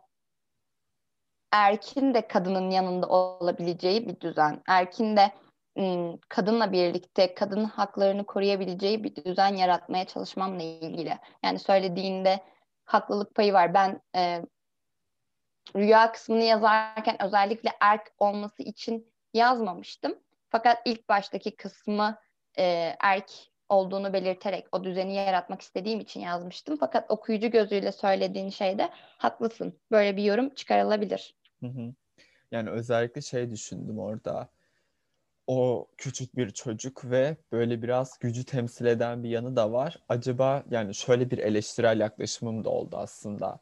[1.53, 4.63] erkin de kadının yanında olabileceği bir düzen.
[4.67, 5.33] Erkin de
[6.29, 11.19] kadınla birlikte kadın haklarını koruyabileceği bir düzen yaratmaya çalışmamla ilgili.
[11.45, 12.41] Yani söylediğinde
[12.85, 13.75] haklılık payı var.
[13.75, 14.43] Ben e,
[15.77, 20.19] rüya kısmını yazarken özellikle erk olması için yazmamıştım.
[20.51, 22.19] Fakat ilk baştaki kısmı
[22.59, 23.33] e, erk
[23.69, 26.77] olduğunu belirterek o düzeni yaratmak istediğim için yazmıştım.
[26.81, 29.81] Fakat okuyucu gözüyle söylediğin şeyde haklısın.
[29.91, 31.35] Böyle bir yorum çıkarılabilir.
[31.61, 31.95] Hı hı.
[32.51, 34.49] Yani özellikle şey düşündüm orada.
[35.47, 39.99] O küçük bir çocuk ve böyle biraz gücü temsil eden bir yanı da var.
[40.09, 43.61] Acaba yani şöyle bir eleştirel yaklaşımım da oldu aslında.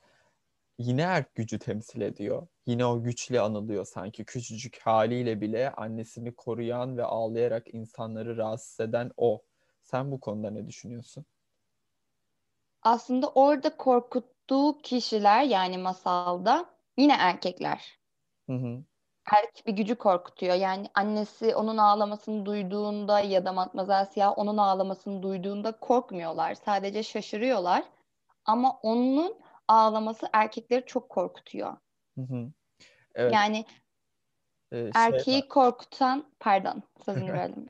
[0.79, 2.47] Yine erk gücü temsil ediyor.
[2.66, 4.25] Yine o güçlü anılıyor sanki.
[4.25, 9.42] Küçücük haliyle bile annesini koruyan ve ağlayarak insanları rahatsız eden o.
[9.87, 11.25] Sen bu konuda ne düşünüyorsun?
[12.83, 17.99] Aslında orada korkuttuğu kişiler yani masalda Yine erkekler.
[18.46, 18.85] Hı hı.
[19.37, 20.55] Erkek bir gücü korkutuyor.
[20.55, 26.55] Yani annesi onun ağlamasını duyduğunda ya da Matmazel Siyah onun ağlamasını duyduğunda korkmuyorlar.
[26.55, 27.85] Sadece şaşırıyorlar.
[28.44, 29.37] Ama onun
[29.68, 31.77] ağlaması erkekleri çok korkutuyor.
[32.18, 32.51] Hı hı.
[33.14, 33.35] Evet.
[33.35, 33.64] Yani
[34.72, 35.49] ee, şey erkeği var.
[35.49, 37.66] korkutan, pardon sözünü böldüm.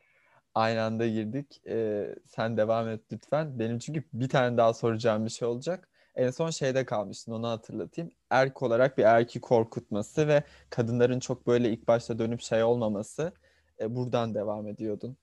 [0.56, 1.60] Aynı anda girdik.
[1.66, 3.58] Ee, sen devam et lütfen.
[3.58, 5.88] Benim çünkü bir tane daha soracağım bir şey olacak.
[6.14, 8.10] En son şeyde kalmıştın onu hatırlatayım.
[8.30, 13.32] Erk olarak bir erki korkutması ve kadınların çok böyle ilk başta dönüp şey olmaması.
[13.80, 15.16] E, buradan devam ediyordun.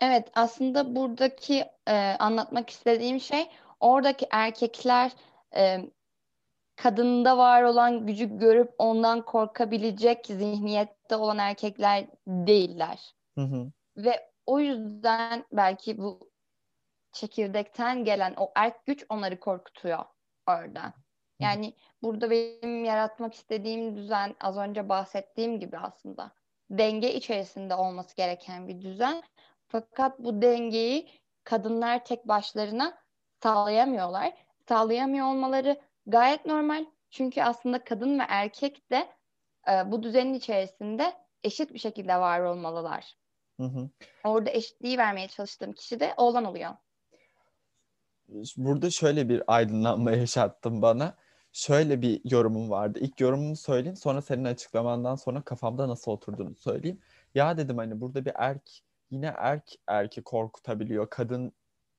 [0.00, 3.46] Evet aslında buradaki e, anlatmak istediğim şey
[3.80, 5.12] oradaki erkekler
[5.56, 5.90] e,
[6.76, 13.14] kadında var olan gücü görüp ondan korkabilecek zihniyette olan erkekler değiller.
[13.34, 13.72] Hı hı.
[13.96, 16.30] Ve o yüzden belki bu
[17.12, 20.04] çekirdekten gelen o erk güç onları korkutuyor
[20.46, 20.94] orada.
[21.40, 26.32] Yani burada benim yaratmak istediğim düzen az önce bahsettiğim gibi aslında
[26.70, 29.22] denge içerisinde olması gereken bir düzen.
[29.68, 31.08] Fakat bu dengeyi
[31.44, 32.98] kadınlar tek başlarına
[33.42, 34.34] sağlayamıyorlar.
[34.68, 36.86] Sağlayamıyor olmaları gayet normal.
[37.10, 39.08] Çünkü aslında kadın ve erkek de
[39.70, 41.12] e, bu düzenin içerisinde
[41.44, 43.16] eşit bir şekilde var olmalılar.
[43.60, 43.90] Hı hı.
[44.24, 46.74] Orada eşitliği vermeye çalıştığım kişi de oğlan oluyor
[48.56, 51.16] burada şöyle bir aydınlanma yaşattın bana.
[51.52, 52.98] Şöyle bir yorumum vardı.
[53.02, 57.00] İlk yorumumu söyleyeyim sonra senin açıklamandan sonra kafamda nasıl oturduğunu söyleyeyim.
[57.34, 58.70] Ya dedim hani burada bir erk
[59.10, 61.10] yine erk erki korkutabiliyor.
[61.10, 61.52] Kadın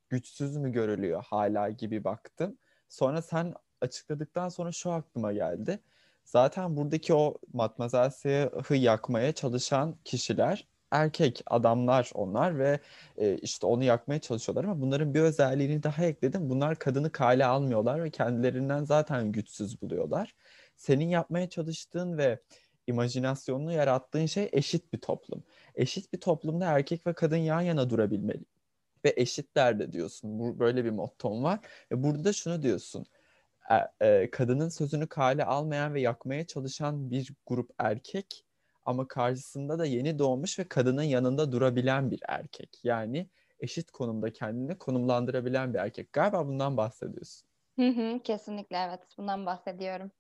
[0.09, 2.57] güçsüz mü görülüyor hala gibi baktım.
[2.89, 5.79] Sonra sen açıkladıktan sonra şu aklıma geldi.
[6.25, 12.79] Zaten buradaki o Matmazel Siyah'ı yakmaya çalışan kişiler erkek adamlar onlar ve
[13.17, 16.49] e, işte onu yakmaya çalışıyorlar ama bunların bir özelliğini daha ekledim.
[16.49, 20.36] Bunlar kadını kale almıyorlar ve kendilerinden zaten güçsüz buluyorlar.
[20.77, 22.39] Senin yapmaya çalıştığın ve
[22.88, 25.43] imajinasyonunu yarattığın şey eşit bir toplum.
[25.75, 28.45] Eşit bir toplumda erkek ve kadın yan yana durabilmeli
[29.05, 30.39] ve eşitler de diyorsun.
[30.39, 31.60] Bu böyle bir motton var
[31.91, 33.05] ve burada da şunu diyorsun.
[33.71, 38.44] E, e, kadının sözünü kale almayan ve yakmaya çalışan bir grup erkek
[38.86, 42.80] ama karşısında da yeni doğmuş ve kadının yanında durabilen bir erkek.
[42.84, 43.28] Yani
[43.60, 46.13] eşit konumda kendini konumlandırabilen bir erkek.
[46.13, 47.48] Galiba bundan bahsediyorsun.
[47.76, 49.00] Hı hı, kesinlikle evet.
[49.17, 50.12] Bundan bahsediyorum.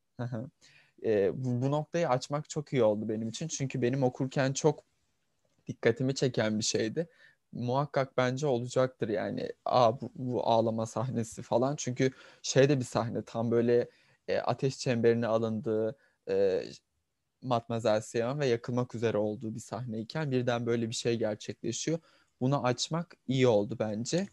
[1.05, 3.47] e, bu, bu noktayı açmak çok iyi oldu benim için.
[3.47, 4.83] Çünkü benim okurken çok
[5.67, 7.07] dikkatimi çeken bir şeydi.
[7.51, 9.51] Muhakkak bence olacaktır yani.
[9.65, 11.75] Aa bu, bu ağlama sahnesi falan.
[11.75, 13.89] Çünkü şeyde bir sahne tam böyle
[14.27, 15.97] e, ateş çemberine alındığı
[16.29, 16.63] e,
[17.45, 21.99] Matmazel Siyah'ın ve yakılmak üzere olduğu bir sahneyken birden böyle bir şey gerçekleşiyor.
[22.41, 24.27] Bunu açmak iyi oldu bence.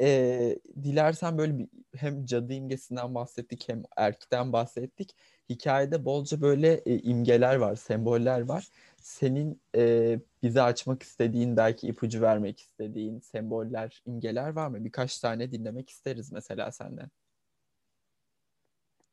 [0.00, 5.16] E, dilersen böyle bir, hem cadı imgesinden bahsettik hem erkten bahsettik.
[5.48, 8.68] Hikayede bolca böyle e, imgeler var, semboller var.
[9.02, 14.84] Senin e, bize açmak istediğin, belki ipucu vermek istediğin semboller, imgeler var mı?
[14.84, 17.10] Birkaç tane dinlemek isteriz mesela senden.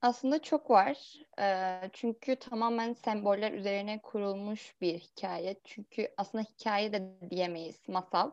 [0.02, 0.98] Aslında çok var.
[1.40, 5.56] Ee, çünkü tamamen semboller üzerine kurulmuş bir hikaye.
[5.64, 8.32] Çünkü aslında hikaye de diyemeyiz, masal.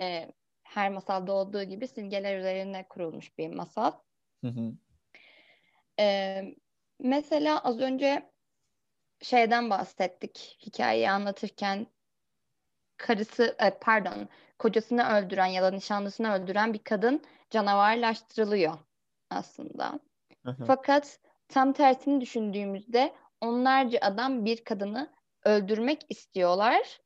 [0.00, 3.92] Ee, her masalda olduğu gibi simgeler üzerine kurulmuş bir masal.
[4.44, 4.72] Hı hı.
[6.00, 6.54] Ee,
[7.00, 8.30] mesela az önce
[9.22, 11.86] şeyden bahsettik hikayeyi anlatırken
[12.96, 14.28] karısı e, pardon
[14.58, 18.78] kocasını öldüren ya da nişanlısını öldüren bir kadın canavarlaştırılıyor
[19.30, 20.00] aslında.
[20.66, 25.10] Fakat tam tersini düşündüğümüzde onlarca adam bir kadını
[25.44, 27.00] öldürmek istiyorlar.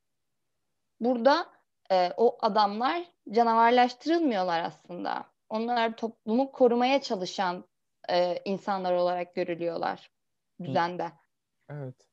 [1.01, 1.47] Burada
[1.91, 5.25] e, o adamlar canavarlaştırılmıyorlar aslında.
[5.49, 7.65] Onlar toplumu korumaya çalışan
[8.11, 10.11] e, insanlar olarak görülüyorlar
[10.63, 11.13] düzende.
[11.71, 12.09] Evet.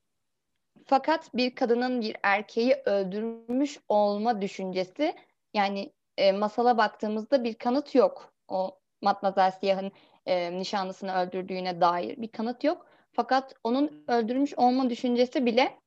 [0.85, 5.15] Fakat bir kadının bir erkeği öldürmüş olma düşüncesi
[5.53, 8.33] yani e, masala baktığımızda bir kanıt yok.
[8.47, 9.91] O Matmazel Siyah'ın
[10.29, 12.85] e, nişanlısını öldürdüğüne dair bir kanıt yok.
[13.11, 15.79] Fakat onun öldürmüş olma düşüncesi bile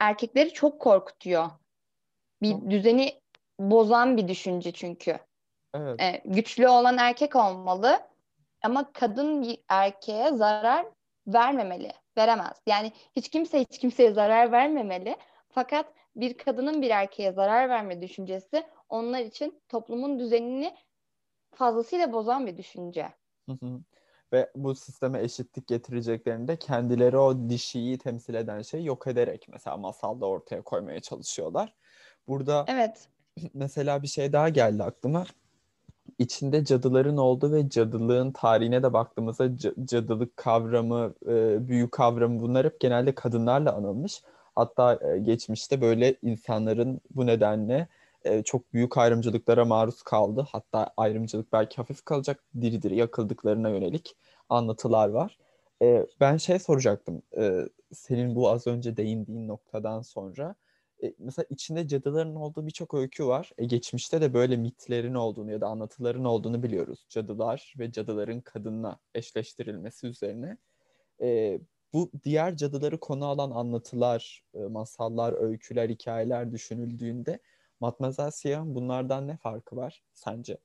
[0.00, 1.50] erkekleri çok korkutuyor.
[2.42, 3.20] Bir düzeni
[3.58, 5.18] bozan bir düşünce çünkü.
[5.74, 6.00] Evet.
[6.00, 8.00] E, güçlü olan erkek olmalı
[8.62, 10.86] ama kadın bir erkeğe zarar
[11.26, 12.62] vermemeli, veremez.
[12.66, 15.16] Yani hiç kimse hiç kimseye zarar vermemeli.
[15.48, 20.74] Fakat bir kadının bir erkeğe zarar verme düşüncesi onlar için toplumun düzenini
[21.54, 23.12] fazlasıyla bozan bir düşünce.
[24.32, 30.26] Ve bu sisteme eşitlik getireceklerinde kendileri o dişiyi temsil eden şeyi yok ederek mesela masalda
[30.26, 31.74] ortaya koymaya çalışıyorlar.
[32.28, 33.08] Burada evet.
[33.54, 35.26] mesela bir şey daha geldi aklıma.
[36.18, 42.80] İçinde cadıların olduğu ve cadılığın tarihine de baktığımızda cadılık kavramı, e, büyü kavramı bunlar hep
[42.80, 44.22] genelde kadınlarla anılmış.
[44.54, 47.88] Hatta e, geçmişte böyle insanların bu nedenle
[48.24, 50.46] e, çok büyük ayrımcılıklara maruz kaldı.
[50.52, 54.16] Hatta ayrımcılık belki hafif kalacak diri diri yakıldıklarına yönelik
[54.48, 55.38] anlatılar var.
[55.82, 57.22] E, ben şey soracaktım.
[57.38, 60.54] E, senin bu az önce değindiğin noktadan sonra
[61.02, 63.52] e, mesela içinde cadıların olduğu birçok öykü var.
[63.58, 67.06] E, geçmişte de böyle mitlerin olduğunu ya da anlatıların olduğunu biliyoruz.
[67.08, 70.56] Cadılar ve cadıların kadınla eşleştirilmesi üzerine.
[71.22, 71.60] E,
[71.92, 77.38] bu diğer cadıları konu alan anlatılar, e, masallar, öyküler, hikayeler düşünüldüğünde
[77.80, 80.58] Matmazel Siyah'ın bunlardan ne farkı var sence?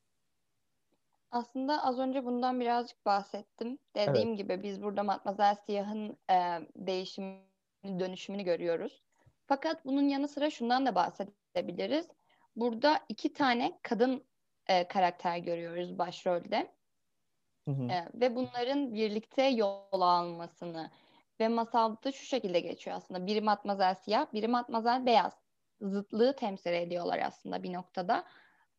[1.31, 3.79] Aslında az önce bundan birazcık bahsettim.
[3.95, 4.37] Dediğim evet.
[4.37, 9.03] gibi biz burada Matmazel Siyah'ın e, değişimini, dönüşümünü görüyoruz.
[9.47, 12.07] Fakat bunun yanı sıra şundan da bahsedebiliriz.
[12.55, 14.23] Burada iki tane kadın
[14.67, 16.75] e, karakter görüyoruz başrolde.
[17.65, 17.83] Hı hı.
[17.83, 20.91] E, ve bunların birlikte yol almasını
[21.39, 23.25] ve masalda şu şekilde geçiyor aslında.
[23.25, 25.44] Biri matmazel siyah, biri matmazel beyaz.
[25.81, 28.25] Zıtlığı temsil ediyorlar aslında bir noktada.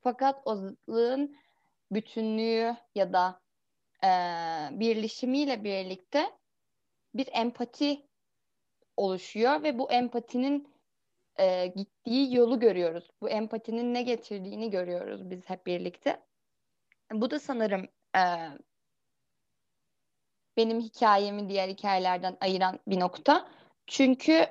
[0.01, 1.36] Fakat o zıtlığın
[1.90, 3.40] bütünlüğü ya da
[4.05, 4.09] e,
[4.80, 6.30] birleşimiyle birlikte
[7.14, 8.07] bir empati
[8.97, 10.68] oluşuyor ve bu empatinin
[11.38, 13.11] e, gittiği yolu görüyoruz.
[13.20, 16.22] Bu empatinin ne getirdiğini görüyoruz biz hep birlikte.
[17.12, 18.22] Bu da sanırım e,
[20.57, 23.49] benim hikayemi diğer hikayelerden ayıran bir nokta.
[23.86, 24.47] Çünkü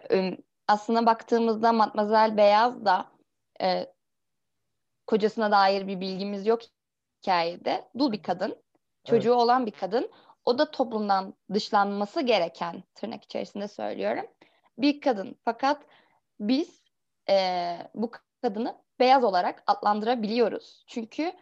[0.67, 3.05] aslına baktığımızda Matmazel Beyaz da
[3.61, 3.93] e,
[5.07, 6.61] kocasına dair bir bilgimiz yok
[7.21, 7.89] hikayede.
[7.97, 8.63] Dul bir kadın,
[9.05, 9.41] çocuğu evet.
[9.41, 10.11] olan bir kadın.
[10.45, 14.25] O da toplumdan dışlanması gereken tırnak içerisinde söylüyorum
[14.77, 15.35] bir kadın.
[15.45, 15.85] Fakat
[16.39, 16.83] biz
[17.29, 18.11] e, bu
[18.41, 20.83] kadını beyaz olarak adlandırabiliyoruz.
[20.87, 21.33] Çünkü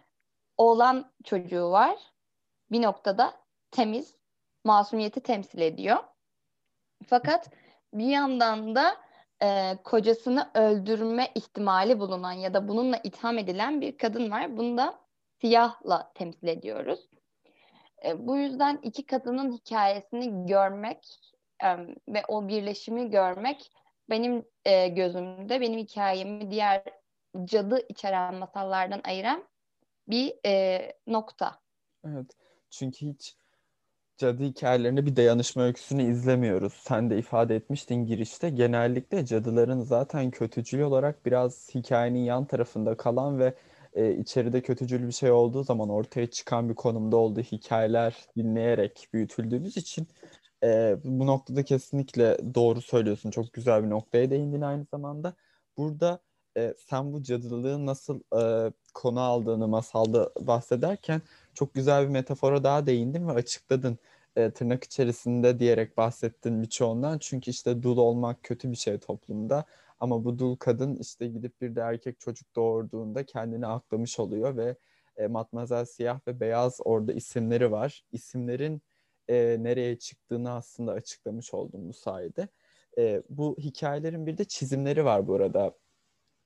[0.58, 1.98] oğlan çocuğu var.
[2.72, 3.34] Bir noktada
[3.72, 4.18] temiz,
[4.64, 6.04] masumiyeti temsil ediyor.
[7.08, 7.50] Fakat
[7.94, 8.98] bir yandan da
[9.44, 14.58] e, kocasını öldürme ihtimali bulunan ya da bununla itham edilen bir kadın var.
[14.58, 15.00] Bunu da
[15.42, 17.10] siyahla temsil ediyoruz.
[18.06, 21.20] E, bu yüzden iki kadının hikayesini görmek
[21.64, 21.78] e,
[22.08, 23.72] ve o birleşimi görmek
[24.10, 26.84] benim e, gözümde benim hikayemi diğer
[27.44, 29.44] cadı içeren masallardan ayıran
[30.08, 31.60] bir e, nokta.
[32.06, 32.38] Evet.
[32.70, 33.36] Çünkü hiç
[34.18, 36.74] cadı hikayelerinde bir dayanışma öyküsünü izlemiyoruz.
[36.74, 38.50] Sen de ifade etmiştin girişte.
[38.50, 43.54] Genellikle cadıların zaten kötücül olarak biraz hikayenin yan tarafında kalan ve
[43.94, 49.78] e, içeride kötücül bir şey olduğu zaman ortaya çıkan bir konumda olduğu hikayeler dinleyerek büyütüldüğümüz
[49.78, 50.08] için
[50.64, 53.32] e, bu noktada kesinlikle doğru söylüyorsun.
[53.32, 55.36] Çok güzel bir noktaya değindin aynı zamanda.
[55.78, 56.20] Burada
[56.58, 61.22] e, sen bu cadılığın nasıl e, konu aldığını masalda bahsederken
[61.54, 63.98] çok güzel bir metafora daha değindin ve açıkladın.
[64.36, 67.18] E, tırnak içerisinde diyerek bahsettin birçoğundan.
[67.18, 69.66] Çünkü işte dul olmak kötü bir şey toplumda.
[70.00, 74.76] Ama bu dul kadın işte gidip bir de erkek çocuk doğurduğunda kendini aklamış oluyor ve
[75.18, 78.04] e, Matmazel Siyah ve Beyaz orada isimleri var.
[78.12, 78.82] İsimlerin
[79.28, 82.48] e, nereye çıktığını aslında açıklamış oldum bu sayede.
[82.98, 85.74] E, bu hikayelerin bir de çizimleri var bu arada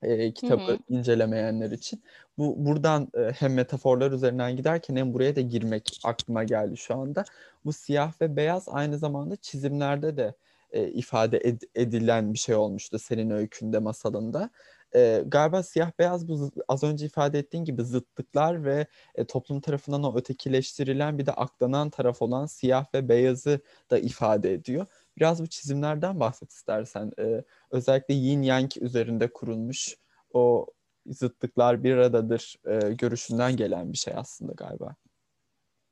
[0.02, 0.78] e, kitabı hı hı.
[0.88, 2.02] incelemeyenler için.
[2.38, 7.24] Bu buradan e, hem metaforlar üzerinden giderken hem buraya da girmek aklıma geldi şu anda.
[7.64, 10.34] Bu siyah ve beyaz aynı zamanda çizimlerde de
[10.70, 14.50] e, ifade ed- edilen bir şey olmuştu senin öykünde masalında.
[14.94, 20.04] E, galiba siyah beyaz bu az önce ifade ettiğin gibi zıtlıklar ve e, toplum tarafından
[20.04, 24.86] o ötekileştirilen bir de aklanan taraf olan siyah ve beyazı da ifade ediyor.
[25.20, 27.12] Biraz bu çizimlerden bahset istersen.
[27.18, 29.96] E, özellikle yin yang üzerinde kurulmuş
[30.32, 30.66] o
[31.06, 34.94] zıtlıklar bir aradadır e, görüşünden gelen bir şey aslında galiba.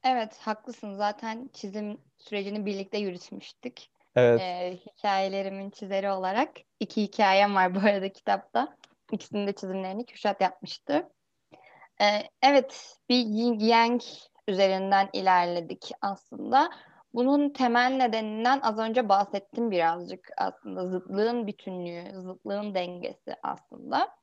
[0.04, 0.94] Evet haklısın.
[0.94, 3.82] Zaten çizim sürecini birlikte yürütmüştük.
[4.16, 4.40] Evet.
[4.40, 6.50] Ee, hikayelerimin çizeri olarak.
[6.80, 8.76] iki hikayem var bu arada kitapta.
[9.12, 11.08] İkisinin de çizimlerini Kürşat yapmıştı.
[12.00, 14.02] Ee, evet bir yin yang
[14.48, 16.70] üzerinden ilerledik aslında.
[17.16, 20.86] Bunun temel nedeninden az önce bahsettim birazcık aslında.
[20.86, 24.16] Zıtlığın bütünlüğü, zıtlığın dengesi aslında.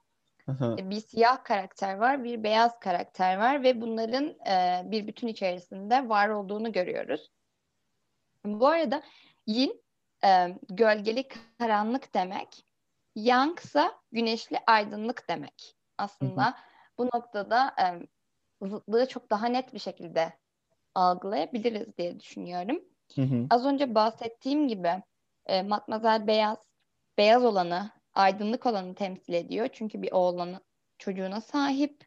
[0.79, 6.09] E, bir siyah karakter var, bir beyaz karakter var ve bunların e, bir bütün içerisinde
[6.09, 7.31] var olduğunu görüyoruz.
[8.45, 9.03] Bu arada
[9.47, 9.83] yin
[10.25, 11.27] e, gölgeli
[11.59, 12.65] karanlık demek,
[13.15, 15.75] yang ise güneşli aydınlık demek.
[15.97, 16.57] Aslında
[16.97, 17.85] bu noktada e,
[18.67, 20.42] zıtlığı çok daha net bir şekilde
[20.95, 22.83] algılayabiliriz diye düşünüyorum.
[23.15, 23.47] Hı hı.
[23.49, 25.03] Az önce bahsettiğim gibi
[25.45, 26.57] e, Matmazel beyaz,
[27.17, 29.69] beyaz olanı, aydınlık olanı temsil ediyor.
[29.73, 30.59] Çünkü bir oğlanı
[30.97, 32.03] çocuğuna sahip.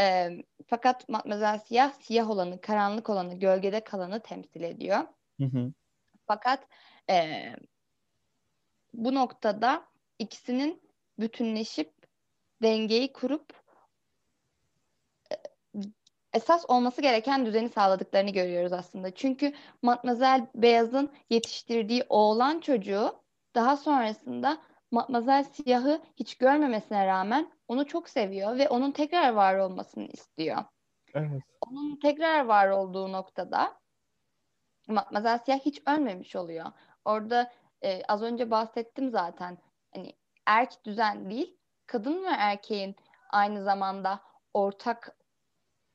[0.00, 0.30] E,
[0.66, 4.98] fakat Matmazel siyah, siyah olanı, karanlık olanı, gölgede kalanı temsil ediyor.
[5.40, 5.72] Hı hı.
[6.26, 6.66] Fakat
[7.10, 7.44] e,
[8.94, 9.86] bu noktada
[10.18, 10.82] ikisinin
[11.18, 11.92] bütünleşip
[12.62, 13.60] dengeyi kurup
[16.32, 19.14] esas olması gereken düzeni sağladıklarını görüyoruz aslında.
[19.14, 19.52] Çünkü
[19.82, 23.14] Matmazel Beyaz'ın yetiştirdiği oğlan çocuğu
[23.54, 24.58] daha sonrasında
[24.90, 30.64] Matmazel Siyah'ı hiç görmemesine rağmen onu çok seviyor ve onun tekrar var olmasını istiyor.
[31.14, 31.42] Evet.
[31.60, 33.80] Onun tekrar var olduğu noktada
[34.88, 36.66] Matmazel Siyah hiç ölmemiş oluyor.
[37.04, 37.52] Orada
[37.82, 39.58] e, az önce bahsettim zaten.
[39.94, 40.12] Hani
[40.46, 41.56] erk düzen değil,
[41.86, 42.96] kadın ve erkeğin
[43.30, 44.20] aynı zamanda
[44.54, 45.16] ortak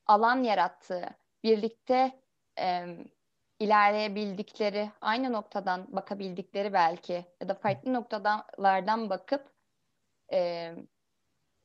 [0.05, 1.09] alan yarattığı,
[1.43, 2.21] birlikte
[2.59, 2.97] e,
[3.59, 9.51] ilerleyebildikleri, aynı noktadan bakabildikleri belki ya da farklı noktalardan bakıp
[10.33, 10.71] e,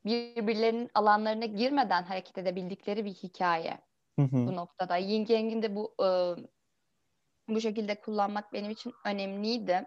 [0.04, 3.78] birbirlerinin alanlarına girmeden hareket edebildikleri bir hikaye
[4.16, 4.46] hı hı.
[4.46, 4.96] bu noktada.
[4.96, 6.08] Yin Yang'in de bu e,
[7.48, 9.86] bu şekilde kullanmak benim için önemliydi.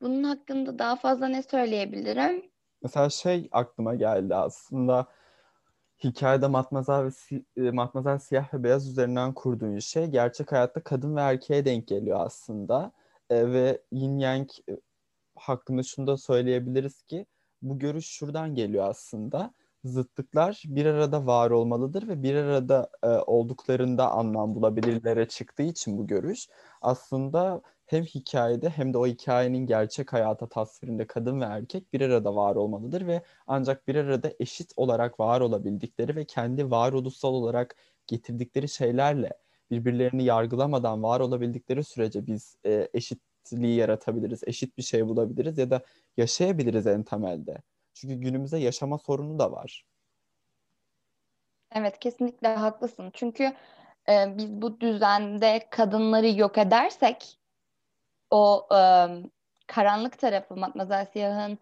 [0.00, 2.50] Bunun hakkında daha fazla ne söyleyebilirim?
[2.82, 5.06] Mesela şey aklıma geldi aslında
[6.04, 11.16] hikayede matmazel ve si e, matmazel siyah ve beyaz üzerinden kurduğun şey gerçek hayatta kadın
[11.16, 12.92] ve erkeğe denk geliyor aslında.
[13.30, 14.72] E, ve yin yang e,
[15.36, 17.26] hakkında şunu da söyleyebiliriz ki
[17.62, 19.54] bu görüş şuradan geliyor aslında.
[19.84, 26.06] Zıtlıklar bir arada var olmalıdır ve bir arada e, olduklarında anlam bulabilirlere çıktığı için bu
[26.06, 26.48] görüş
[26.82, 32.36] aslında hem hikayede hem de o hikayenin gerçek hayata tasvirinde kadın ve erkek bir arada
[32.36, 37.76] var olmalıdır ve ancak bir arada eşit olarak var olabildikleri ve kendi varoluşsal olarak
[38.06, 39.30] getirdikleri şeylerle
[39.70, 43.20] birbirlerini yargılamadan var olabildikleri sürece biz e, eşit
[43.52, 45.82] eşitliği yaratabiliriz, eşit bir şey bulabiliriz ya da
[46.16, 47.62] yaşayabiliriz en temelde.
[47.94, 49.84] Çünkü günümüzde yaşama sorunu da var.
[51.72, 53.10] Evet kesinlikle haklısın.
[53.14, 53.52] Çünkü
[54.08, 57.37] e, biz bu düzende kadınları yok edersek
[58.30, 58.78] o e,
[59.66, 61.58] karanlık tarafı Matmazel Siyah'ın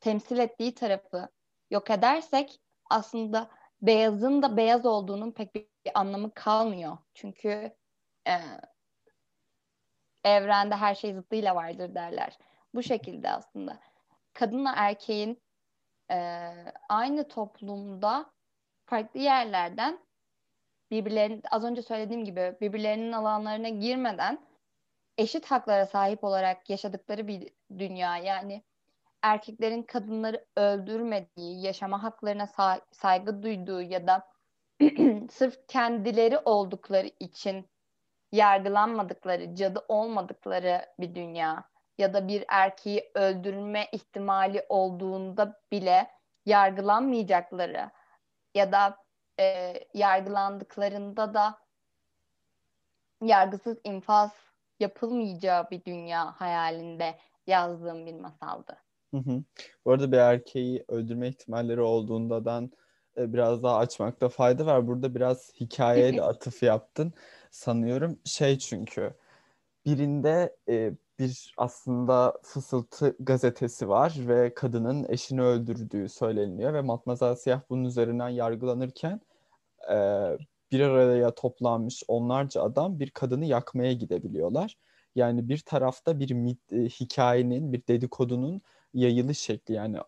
[0.00, 1.28] temsil ettiği tarafı
[1.70, 3.50] yok edersek aslında
[3.82, 6.98] beyazın da beyaz olduğunun pek bir, anlamı kalmıyor.
[7.14, 7.76] Çünkü
[8.28, 8.34] e,
[10.24, 12.38] evrende her şey zıttıyla vardır derler.
[12.74, 13.80] Bu şekilde aslında.
[14.32, 15.42] Kadınla erkeğin
[16.10, 16.50] e,
[16.88, 18.32] aynı toplumda
[18.86, 19.98] farklı yerlerden
[20.90, 24.38] birbirlerinin az önce söylediğim gibi birbirlerinin alanlarına girmeden
[25.18, 28.16] eşit haklara sahip olarak yaşadıkları bir dünya.
[28.16, 28.64] Yani
[29.22, 32.48] erkeklerin kadınları öldürmediği, yaşama haklarına
[32.92, 34.28] saygı duyduğu ya da
[35.30, 37.68] sırf kendileri oldukları için
[38.32, 41.64] yargılanmadıkları, cadı olmadıkları bir dünya
[41.98, 46.10] ya da bir erkeği öldürme ihtimali olduğunda bile
[46.46, 47.90] yargılanmayacakları
[48.54, 49.04] ya da
[49.40, 51.58] e, yargılandıklarında da
[53.22, 54.43] yargısız infaz
[54.80, 57.14] yapılmayacağı bir dünya hayalinde
[57.46, 58.76] yazdığım bir masaldı.
[59.10, 59.42] Hı hı.
[59.84, 62.72] Bu arada bir erkeği öldürme ihtimalleri olduğundan
[63.16, 64.86] e, biraz daha açmakta fayda var.
[64.86, 67.12] Burada biraz hikayeye de atıf yaptın
[67.50, 68.18] sanıyorum.
[68.24, 69.14] Şey çünkü
[69.86, 77.60] birinde e, bir aslında fısıltı gazetesi var ve kadının eşini öldürdüğü söyleniyor ve Matmazel Siyah
[77.70, 79.20] bunun üzerinden yargılanırken
[79.90, 79.96] e,
[80.74, 84.78] bir araya toplanmış onlarca adam bir kadını yakmaya gidebiliyorlar.
[85.14, 88.62] Yani bir tarafta bir mit, e, hikayenin, bir dedikodunun
[88.94, 89.98] yayılış şekli yani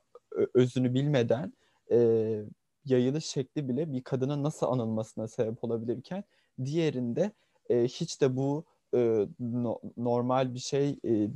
[0.55, 1.53] özünü bilmeden
[1.91, 1.99] e,
[2.85, 6.25] yayılış şekli bile bir kadına nasıl anılmasına sebep olabilirken
[6.65, 7.31] diğerinde
[7.71, 8.65] e, hiç de bu
[8.95, 11.31] e, no, normal bir şey e,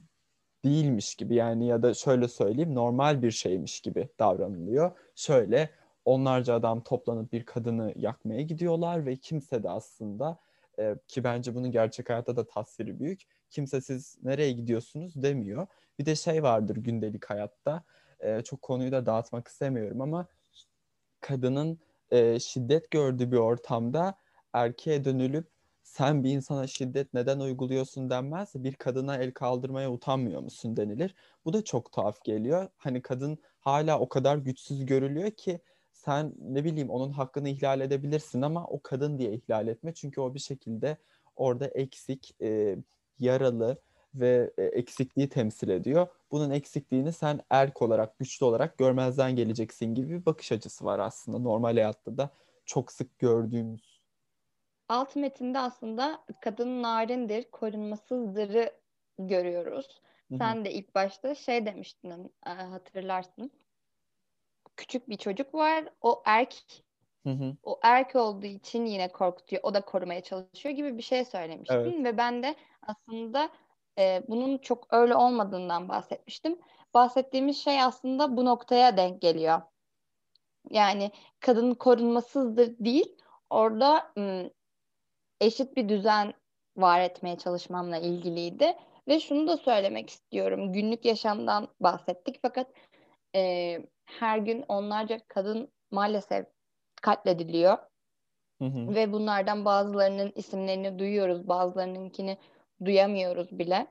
[0.65, 4.91] değilmiş gibi yani ya da şöyle söyleyeyim normal bir şeymiş gibi davranılıyor.
[5.15, 5.71] Şöyle
[6.05, 10.39] onlarca adam toplanıp bir kadını yakmaya gidiyorlar ve kimse de aslında
[10.79, 13.23] e, ki bence bunun gerçek hayatta da tasviri büyük.
[13.51, 15.67] Kimse siz nereye gidiyorsunuz demiyor.
[15.99, 17.85] Bir de şey vardır gündelik hayatta.
[18.21, 20.27] E, çok konuyu da dağıtmak istemiyorum ama
[21.21, 21.79] kadının
[22.11, 24.15] e, şiddet gördüğü bir ortamda
[24.53, 25.49] erkeğe dönülüp
[25.83, 31.15] sen bir insana şiddet neden uyguluyorsun denmez bir kadına el kaldırmaya utanmıyor musun denilir.
[31.45, 32.69] Bu da çok tuhaf geliyor.
[32.77, 35.61] Hani kadın hala o kadar güçsüz görülüyor ki
[36.05, 39.95] sen ne bileyim onun hakkını ihlal edebilirsin ama o kadın diye ihlal etme.
[39.95, 40.97] Çünkü o bir şekilde
[41.37, 42.77] orada eksik, e,
[43.19, 43.83] yaralı
[44.15, 46.09] ve e, eksikliği temsil ediyor.
[46.31, 51.39] Bunun eksikliğini sen erk olarak, güçlü olarak görmezden geleceksin gibi bir bakış açısı var aslında.
[51.39, 52.31] Normal hayatta da
[52.65, 54.01] çok sık gördüğümüz.
[54.89, 58.73] Alt metinde aslında kadın narindir, korunmasızdırı
[59.19, 60.01] görüyoruz.
[60.29, 60.39] Hı-hı.
[60.39, 63.51] Sen de ilk başta şey demiştin e, hatırlarsın.
[64.81, 65.85] Küçük bir çocuk var.
[66.01, 66.55] O erk
[67.27, 67.57] Hı hı.
[67.63, 69.63] O erk olduğu için yine korkutuyor.
[69.63, 72.05] O da korumaya çalışıyor gibi bir şey söylemiştin evet.
[72.05, 73.51] ve ben de aslında
[73.99, 76.59] e, bunun çok öyle olmadığından bahsetmiştim.
[76.95, 79.61] Bahsettiğimiz şey aslında bu noktaya denk geliyor.
[80.71, 81.11] Yani
[81.41, 83.17] kadın korunmasızdır değil.
[83.51, 84.51] Orada m,
[85.41, 86.35] eşit bir düzen
[86.77, 88.77] var etmeye çalışmamla ilgiliydi.
[89.09, 90.73] Ve şunu da söylemek istiyorum.
[90.73, 92.67] Günlük yaşamdan bahsettik fakat
[93.35, 93.77] e,
[94.19, 96.47] her gün onlarca kadın maalesef
[97.03, 97.79] katlediliyor.
[98.59, 98.95] Hı hı.
[98.95, 102.39] Ve bunlardan bazılarının isimlerini duyuyoruz, bazılarınınkini
[102.85, 103.87] duyamıyoruz bile.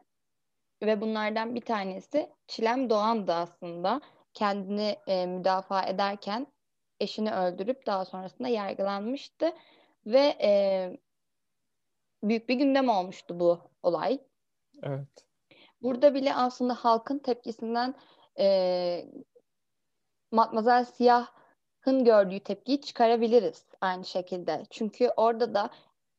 [0.84, 4.01] Ve bunlardan bir tanesi Çilem Doğan da aslında
[4.34, 6.47] kendini e, müdafaa ederken
[6.99, 9.51] eşini öldürüp daha sonrasında yargılanmıştı
[10.05, 10.51] ve e,
[12.24, 14.20] büyük bir gündem olmuştu bu olay.
[14.84, 15.07] Evet.
[15.82, 17.95] Burada bile aslında halkın tepkisinden
[18.39, 19.05] e,
[20.32, 24.63] Matmazel Siyah'ın gördüğü tepkiyi çıkarabiliriz aynı şekilde.
[24.69, 25.69] Çünkü orada da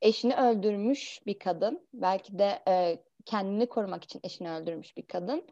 [0.02, 5.46] eşini öldürmüş bir kadın, belki de e, kendini korumak için eşini öldürmüş bir kadın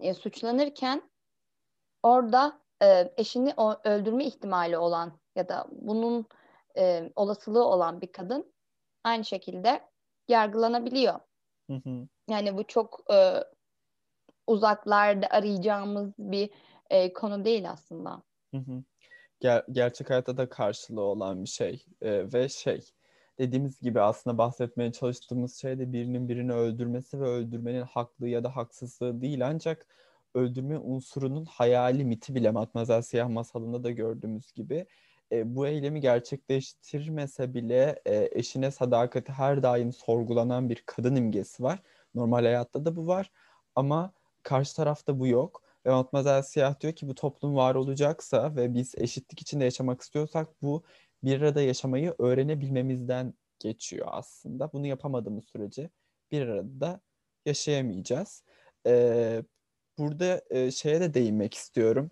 [0.00, 1.10] e, suçlanırken
[2.02, 6.26] orada e, eşini o, öldürme ihtimali olan ya da bunun
[6.76, 8.52] e, olasılığı olan bir kadın
[9.04, 9.80] aynı şekilde
[10.28, 11.20] yargılanabiliyor.
[11.70, 12.08] Hı hı.
[12.28, 13.44] Yani bu çok e,
[14.46, 16.50] uzaklarda arayacağımız bir
[16.90, 18.22] e, konu değil aslında.
[18.54, 18.82] Hı hı.
[19.40, 22.80] Ger- gerçek hayatta da karşılığı olan bir şey e, ve şey
[23.38, 28.56] dediğimiz gibi aslında bahsetmeye çalıştığımız şey de birinin birini öldürmesi ve öldürmenin haklı ya da
[28.56, 29.86] haksızlığı değil ancak
[30.34, 34.86] öldürme unsurunun hayali miti bile Matmazel Siyah masalında da gördüğümüz gibi
[35.32, 41.82] e, bu eylemi gerçekleştirmese bile e, eşine sadakati her daim sorgulanan bir kadın imgesi var.
[42.14, 43.30] Normal hayatta da bu var
[43.76, 44.12] ama
[44.42, 45.62] karşı tarafta bu yok.
[45.88, 50.62] Ve Matmazel Siyah diyor ki bu toplum var olacaksa ve biz eşitlik içinde yaşamak istiyorsak
[50.62, 50.84] bu
[51.24, 54.72] bir arada yaşamayı öğrenebilmemizden geçiyor aslında.
[54.72, 55.90] Bunu yapamadığımız sürece
[56.32, 57.00] bir arada
[57.46, 58.44] yaşayamayacağız.
[58.86, 59.42] Ee,
[59.98, 62.10] burada e, şeye de değinmek istiyorum.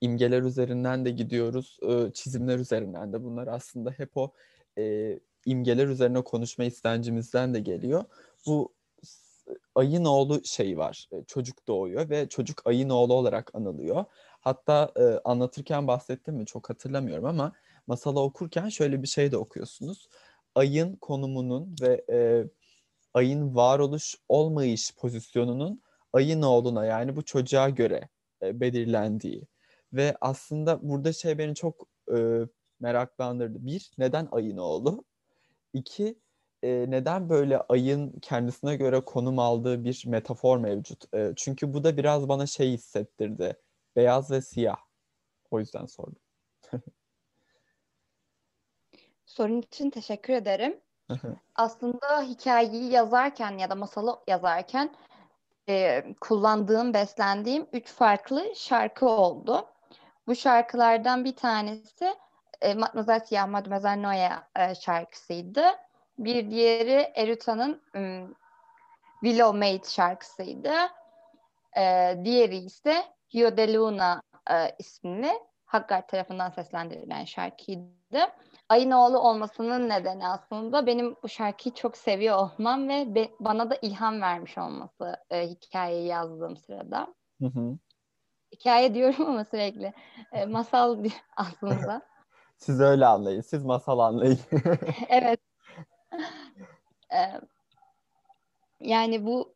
[0.00, 3.24] İmgeler üzerinden de gidiyoruz, e, çizimler üzerinden de.
[3.24, 4.32] Bunlar aslında hep o
[4.78, 8.04] e, imgeler üzerine konuşma istencimizden de geliyor.
[8.46, 8.74] Bu
[9.74, 11.08] ayın oğlu şey var.
[11.26, 14.04] Çocuk doğuyor ve çocuk ayın oğlu olarak anılıyor.
[14.40, 17.52] Hatta e, anlatırken bahsettim mi çok hatırlamıyorum ama
[17.86, 20.08] masalı okurken şöyle bir şey de okuyorsunuz.
[20.54, 22.44] Ayın konumunun ve e,
[23.14, 28.08] ayın varoluş olmayış pozisyonunun ayın oğluna yani bu çocuğa göre
[28.42, 29.46] e, belirlendiği
[29.92, 32.40] ve aslında burada şey beni çok e,
[32.80, 33.66] meraklandırdı.
[33.66, 35.04] Bir, neden ayın oğlu?
[35.72, 36.18] İki,
[36.62, 41.14] e, neden böyle ayın kendisine göre konum aldığı bir metafor mevcut?
[41.14, 43.56] E, çünkü bu da biraz bana şey hissettirdi.
[43.96, 44.78] Beyaz ve siyah.
[45.50, 46.22] O yüzden sordum.
[49.26, 50.80] Sorun için teşekkür ederim.
[51.54, 54.94] Aslında hikayeyi yazarken ya da masalı yazarken
[55.68, 59.68] e, kullandığım, beslendiğim üç farklı şarkı oldu.
[60.26, 62.14] Bu şarkılardan bir tanesi
[62.60, 65.62] e, Mademoiselle Siyah, Mademoiselle Noya e, şarkısıydı.
[66.18, 68.34] Bir diğeri Eruta'nın um,
[69.20, 70.72] Willow Maid şarkısıydı.
[71.76, 73.04] E, diğeri ise
[73.34, 75.32] Rio de Luna e, isimli
[75.64, 78.20] Haggard tarafından seslendirilen şarkıydı.
[78.68, 83.78] Ayın oğlu olmasının nedeni aslında benim bu şarkıyı çok seviyor olmam ve be, bana da
[83.82, 87.14] ilham vermiş olması e, hikayeyi yazdığım sırada.
[87.40, 87.78] Hı hı.
[88.52, 89.92] Hikaye diyorum ama sürekli
[90.32, 91.04] e, masal
[91.36, 92.02] aslında.
[92.56, 94.38] Siz öyle anlayın, siz masal anlayın.
[95.08, 95.40] evet.
[98.80, 99.54] Yani bu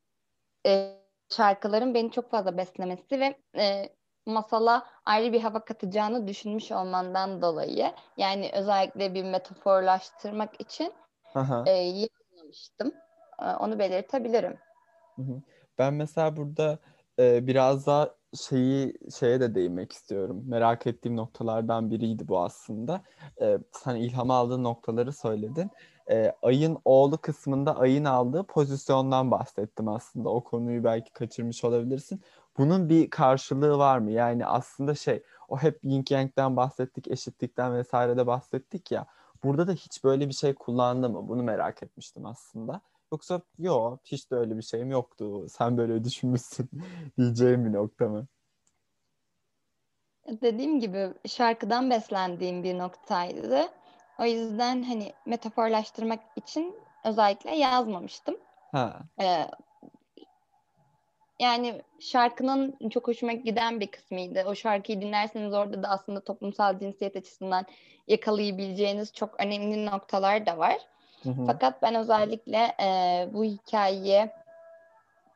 [0.67, 0.97] e,
[1.31, 3.89] şarkıların beni çok fazla beslemesi ve e,
[4.27, 10.93] masala ayrı bir hava katacağını düşünmüş olmandan dolayı yani özellikle bir metaforlaştırmak için
[11.67, 12.93] e, yazmıştım.
[13.43, 14.59] E, onu belirtebilirim.
[15.79, 16.79] Ben mesela burada
[17.19, 18.15] e, biraz daha
[18.49, 20.45] şeyi şeye de değinmek istiyorum.
[20.47, 23.03] Merak ettiğim noktalardan biriydi bu aslında.
[23.41, 25.71] E, sen ilham aldığın noktaları söyledin.
[26.11, 30.29] E, ayın oğlu kısmında ayın aldığı pozisyondan bahsettim aslında.
[30.29, 32.23] O konuyu belki kaçırmış olabilirsin.
[32.59, 34.11] Bunun bir karşılığı var mı?
[34.11, 39.07] Yani aslında şey o hep yin yang'den bahsettik, eşitlikten vesaire de bahsettik ya.
[39.45, 41.29] Burada da hiç böyle bir şey kullandı mı?
[41.29, 42.81] Bunu merak etmiştim aslında.
[43.13, 45.49] Yoksa yok hiç de öyle bir şeyim yoktu.
[45.49, 46.71] Sen böyle düşünmüşsün
[47.19, 48.27] diyeceğim bir nokta mı?
[50.43, 53.69] Dediğim gibi şarkıdan beslendiğim bir noktaydı.
[54.19, 58.37] O yüzden hani metaforlaştırmak için özellikle yazmamıştım.
[58.73, 59.01] Ha.
[59.21, 59.47] Ee,
[61.41, 64.45] yani şarkının çok hoşuma giden bir kısmıydı.
[64.47, 67.67] O şarkıyı dinlerseniz orada da aslında toplumsal cinsiyet açısından
[68.09, 70.79] yakalayabileceğiniz çok önemli noktalar da var.
[71.23, 71.47] Hı hı.
[71.47, 72.89] Fakat ben özellikle e,
[73.33, 74.31] bu hikayeyi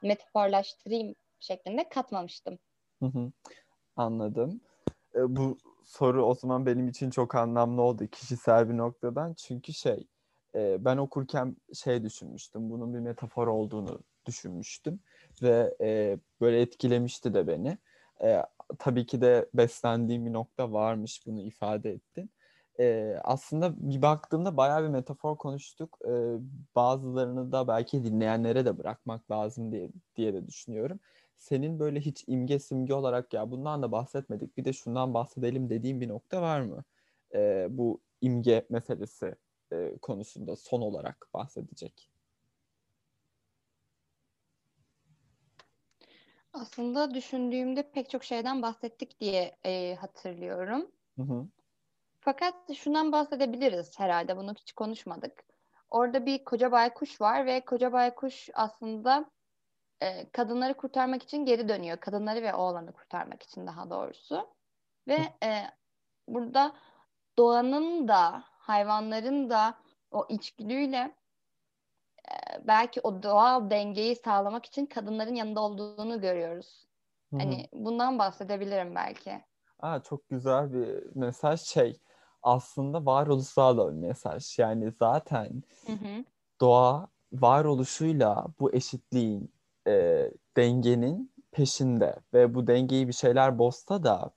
[0.03, 2.59] metaforlaştırayım şeklinde katmamıştım.
[3.01, 3.33] Hı hı.
[3.97, 4.61] Anladım.
[5.15, 5.59] E, bu
[5.91, 9.35] soru o zaman benim için çok anlamlı oldu kişisel bir noktadan.
[9.35, 10.07] Çünkü şey
[10.55, 12.71] e, ben okurken şey düşünmüştüm.
[12.71, 15.01] Bunun bir metafor olduğunu düşünmüştüm
[15.43, 17.79] ve e, böyle etkilemişti de beni.
[18.23, 18.43] E,
[18.79, 22.31] tabii ki de beslendiğim bir nokta varmış bunu ifade ettin.
[22.81, 25.99] E, aslında bir baktığımda bayağı bir metafor konuştuk.
[26.09, 26.13] E,
[26.77, 31.01] bazılarını da belki dinleyenlere de bırakmak lazım diye, diye de düşünüyorum.
[31.41, 36.01] Senin böyle hiç imge simge olarak ya bundan da bahsetmedik bir de şundan bahsedelim dediğim
[36.01, 36.85] bir nokta var mı?
[37.35, 39.35] E, bu imge meselesi
[39.73, 42.11] e, konusunda son olarak bahsedecek.
[46.53, 50.91] Aslında düşündüğümde pek çok şeyden bahsettik diye e, hatırlıyorum.
[51.17, 51.47] Hı hı.
[52.21, 54.37] Fakat şundan bahsedebiliriz herhalde.
[54.37, 55.45] Bunu hiç konuşmadık.
[55.91, 59.31] Orada bir koca baykuş var ve koca baykuş aslında
[60.03, 61.97] e, kadınları kurtarmak için geri dönüyor.
[61.97, 64.49] Kadınları ve oğlanı kurtarmak için daha doğrusu.
[65.09, 65.65] Ve e,
[66.29, 66.73] burada
[67.39, 69.75] doğanın da hayvanların da
[70.11, 71.15] o içgüdüyle
[72.67, 76.87] belki o doğal dengeyi sağlamak için kadınların yanında olduğunu görüyoruz.
[77.31, 77.41] Hı-hı.
[77.41, 79.43] Hani bundan bahsedebilirim belki.
[79.79, 82.01] Aa, çok güzel bir mesaj şey
[82.43, 84.59] aslında varoluşsal da bir mesaj.
[84.59, 86.25] Yani zaten Hı-hı.
[86.61, 89.53] doğa varoluşuyla bu eşitliğin
[89.87, 90.27] e,
[90.57, 94.31] dengenin peşinde ve bu dengeyi bir şeyler bozsa da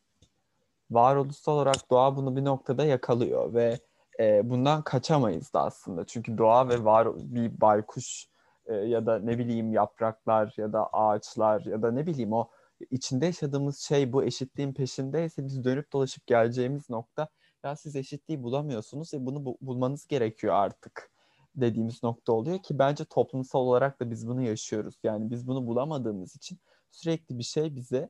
[0.92, 3.80] varoluşsal olarak doğa bunu bir noktada yakalıyor ve
[4.20, 6.06] e, bundan kaçamayız da aslında.
[6.06, 8.28] Çünkü doğa ve var bir baykuş
[8.66, 12.50] e, ya da ne bileyim yapraklar ya da ağaçlar ya da ne bileyim o
[12.92, 17.28] içinde yaşadığımız şey bu eşitliğin peşindeyse biz dönüp dolaşıp geleceğimiz nokta
[17.64, 21.13] ya siz eşitliği bulamıyorsunuz ve bunu bu- bulmanız gerekiyor artık
[21.56, 24.96] dediğimiz nokta oluyor ki bence toplumsal olarak da biz bunu yaşıyoruz.
[25.04, 26.60] Yani biz bunu bulamadığımız için
[26.92, 28.10] sürekli bir şey bize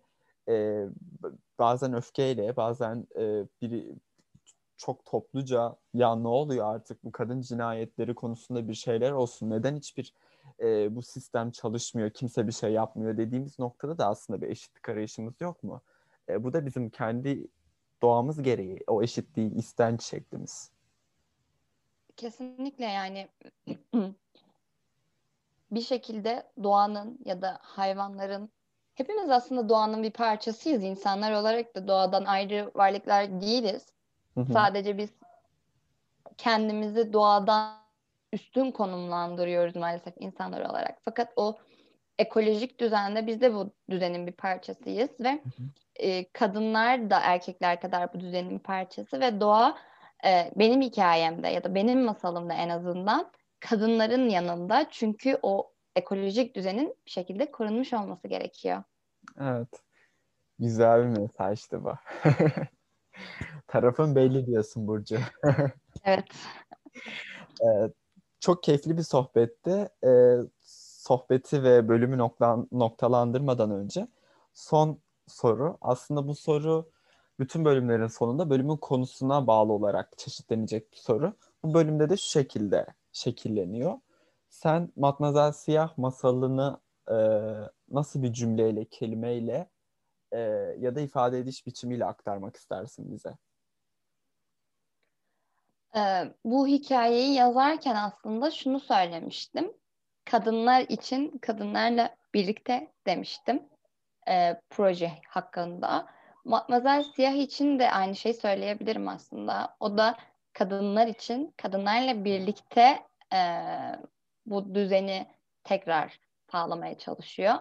[0.49, 0.85] e,
[1.59, 3.95] bazen öfkeyle bazen e, biri
[4.77, 9.49] çok topluca ya ne oluyor artık bu kadın cinayetleri konusunda bir şeyler olsun.
[9.49, 10.13] Neden hiçbir
[10.59, 15.41] e, bu sistem çalışmıyor, kimse bir şey yapmıyor dediğimiz noktada da aslında bir eşitlik arayışımız
[15.41, 15.81] yok mu?
[16.29, 17.47] E, bu da bizim kendi
[18.01, 20.72] doğamız gereği o eşitliği istenç şeklimiz.
[22.17, 23.27] Kesinlikle yani
[25.71, 28.49] bir şekilde doğanın ya da hayvanların
[28.95, 30.83] hepimiz aslında doğanın bir parçasıyız.
[30.83, 33.85] İnsanlar olarak da doğadan ayrı varlıklar değiliz.
[34.33, 34.53] Hı hı.
[34.53, 35.09] Sadece biz
[36.37, 37.83] kendimizi doğadan
[38.33, 40.97] üstün konumlandırıyoruz maalesef insanlar olarak.
[41.05, 41.57] Fakat o
[42.19, 45.41] ekolojik düzende biz de bu düzenin bir parçasıyız ve
[45.95, 49.77] e, kadınlar da erkekler kadar bu düzenin bir parçası ve doğa
[50.25, 56.95] e, benim hikayemde ya da benim masalımda en azından kadınların yanında çünkü o ekolojik düzenin
[57.05, 58.83] bir şekilde korunmuş olması gerekiyor.
[59.41, 59.83] Evet.
[60.59, 61.93] Güzel bir mesajdı bu.
[63.67, 65.17] Tarafın belli diyorsun Burcu.
[66.05, 66.25] Evet.
[67.61, 67.93] Evet.
[68.39, 69.89] Çok keyifli bir sohbetti.
[70.05, 70.37] Ee,
[71.03, 74.07] sohbeti ve bölümü nokta, noktalandırmadan önce
[74.53, 75.77] son soru.
[75.81, 76.89] Aslında bu soru
[77.39, 81.33] bütün bölümlerin sonunda bölümün konusuna bağlı olarak çeşitlenecek soru.
[81.63, 83.99] Bu bölümde de şu şekilde şekilleniyor.
[84.49, 87.15] Sen Matmazel Siyah masalını e,
[87.91, 89.69] nasıl bir cümleyle, kelimeyle
[90.31, 90.39] e,
[90.79, 93.37] ya da ifade ediş biçimiyle aktarmak istersin bize?
[95.95, 99.73] Ee, bu hikayeyi yazarken aslında şunu söylemiştim.
[100.25, 103.69] Kadınlar için kadınlarla birlikte demiştim
[104.29, 106.12] e, proje hakkında.
[106.45, 109.75] Matmazel Siyah için de aynı şeyi söyleyebilirim aslında.
[109.79, 110.17] O da
[110.53, 113.39] kadınlar için kadınlarla birlikte e,
[114.45, 115.27] bu düzeni
[115.63, 116.19] tekrar
[116.51, 117.53] sağlamaya çalışıyor.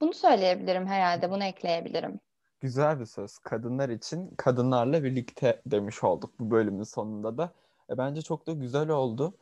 [0.00, 2.20] Bunu söyleyebilirim herhalde, bunu ekleyebilirim.
[2.60, 3.38] Güzel bir söz.
[3.38, 7.52] Kadınlar için kadınlarla birlikte demiş olduk bu bölümün sonunda da.
[7.90, 9.34] E, bence çok da güzel oldu.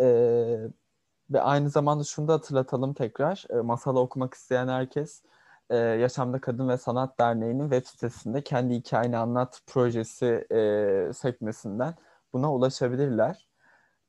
[0.00, 0.06] E,
[1.30, 3.44] ve aynı zamanda şunu da hatırlatalım tekrar.
[3.50, 5.22] E, masalı okumak isteyen herkes
[5.70, 11.94] e, Yaşamda Kadın ve Sanat Derneği'nin web sitesinde kendi hikayeni anlat projesi e, sekmesinden
[12.32, 13.48] buna ulaşabilirler.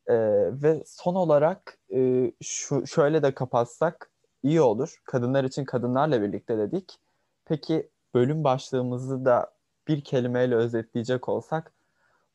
[0.08, 0.16] E,
[0.52, 4.12] ve son olarak e, şu şöyle de kapatsak
[4.44, 5.02] iyi olur.
[5.04, 7.00] Kadınlar için kadınlarla birlikte dedik.
[7.46, 9.52] Peki bölüm başlığımızı da
[9.88, 11.74] bir kelimeyle özetleyecek olsak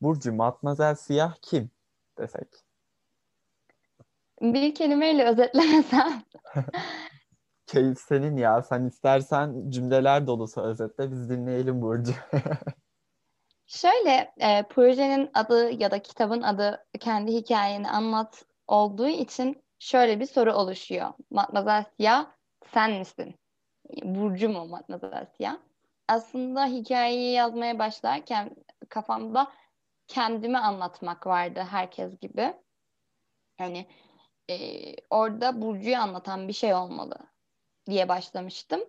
[0.00, 1.70] Burcu Matmazel Siyah kim
[2.18, 2.48] desek?
[4.42, 6.22] Bir kelimeyle özetlemesem
[7.72, 8.62] Keyif senin ya.
[8.62, 12.12] Sen istersen cümleler dolusu özetle biz dinleyelim Burcu.
[13.66, 20.26] Şöyle, e, projenin adı ya da kitabın adı kendi hikayeni anlat olduğu için şöyle bir
[20.26, 21.12] soru oluşuyor.
[21.30, 22.26] Matmazel Siyah
[22.74, 23.34] sen misin?
[24.02, 25.56] Burcu mu Matmazel Siyah?
[26.08, 28.56] Aslında hikayeyi yazmaya başlarken
[28.88, 29.52] kafamda
[30.08, 32.54] kendimi anlatmak vardı herkes gibi.
[33.60, 33.86] Yani
[34.50, 34.56] e,
[35.10, 37.31] orada Burcu'yu anlatan bir şey olmalı
[37.86, 38.80] diye başlamıştım.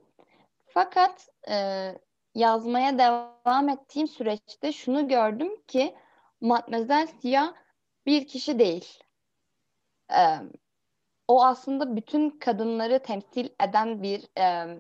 [0.66, 1.56] Fakat e,
[2.36, 5.96] yazmaya devam ettiğim süreçte şunu gördüm ki
[6.42, 7.54] Matmazel Siyah
[8.06, 9.00] bir kişi değil.
[10.12, 10.38] E,
[11.28, 14.78] o aslında bütün kadınları temsil eden bir e,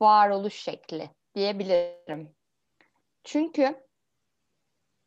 [0.00, 2.34] varoluş şekli diyebilirim.
[3.24, 3.88] Çünkü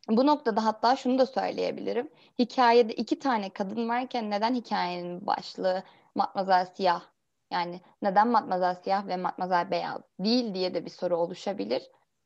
[0.08, 2.10] bu noktada hatta şunu da söyleyebilirim.
[2.38, 5.82] Hikayede iki tane kadın varken neden hikayenin başlığı
[6.14, 7.11] Matmazel Siyah
[7.52, 11.82] yani neden Matmazel Siyah ve Matmazel Beyaz değil diye de bir soru oluşabilir.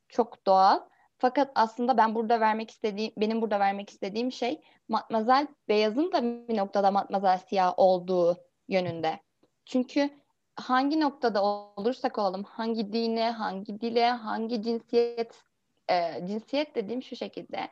[0.09, 0.79] Çok doğal.
[1.17, 6.57] Fakat aslında ben burada vermek istediğim, benim burada vermek istediğim şey Matmazel Beyaz'ın da bir
[6.57, 9.19] noktada Matmazel Siyah olduğu yönünde.
[9.65, 10.09] Çünkü
[10.55, 15.43] hangi noktada olursak olalım, hangi dine, hangi dile, hangi cinsiyet,
[15.89, 17.69] e, cinsiyet dediğim şu şekilde,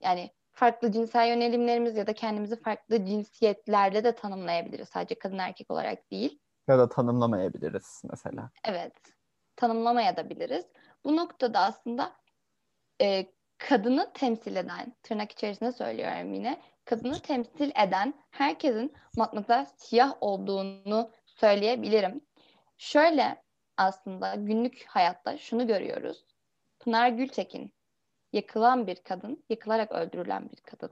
[0.00, 4.88] yani farklı cinsel yönelimlerimiz ya da kendimizi farklı cinsiyetlerde de tanımlayabiliriz.
[4.88, 6.38] Sadece kadın erkek olarak değil.
[6.68, 8.50] Ya da tanımlamayabiliriz mesela.
[8.64, 8.92] Evet,
[9.56, 10.66] tanımlamayabiliriz.
[11.04, 12.12] Bu noktada aslında
[13.00, 13.26] e,
[13.58, 22.20] kadını temsil eden, tırnak içerisinde söylüyorum yine, kadını temsil eden herkesin matmazel siyah olduğunu söyleyebilirim.
[22.78, 23.42] Şöyle
[23.76, 26.24] aslında günlük hayatta şunu görüyoruz.
[26.80, 27.74] Pınar Gültekin
[28.32, 30.90] yakılan bir kadın, yakılarak öldürülen bir kadın.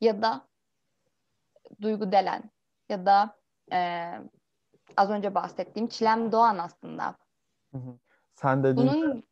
[0.00, 0.48] Ya da
[1.80, 2.50] Duygu Delen
[2.88, 4.10] ya da e,
[4.96, 7.16] az önce bahsettiğim Çilem Doğan aslında.
[7.72, 7.98] Hı hı.
[8.34, 9.24] Sen dediğinde, Bunun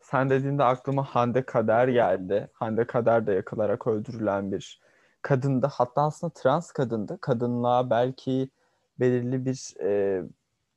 [0.00, 2.50] sen dediğinde aklıma Hande Kader geldi.
[2.52, 4.80] Hande Kader de yakılarak öldürülen bir
[5.22, 5.66] kadındı.
[5.72, 7.18] Hatta aslında trans kadındı.
[7.20, 8.50] Kadınlığa belki
[9.00, 10.22] belirli bir e,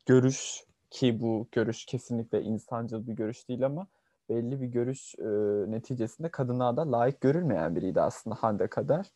[0.05, 3.88] görüş ki bu görüş kesinlikle insancıl bir görüş değil ama
[4.30, 5.28] belli bir görüş e,
[5.72, 9.12] neticesinde kadınlığa da layık görülmeyen biriydi aslında Hande Kader.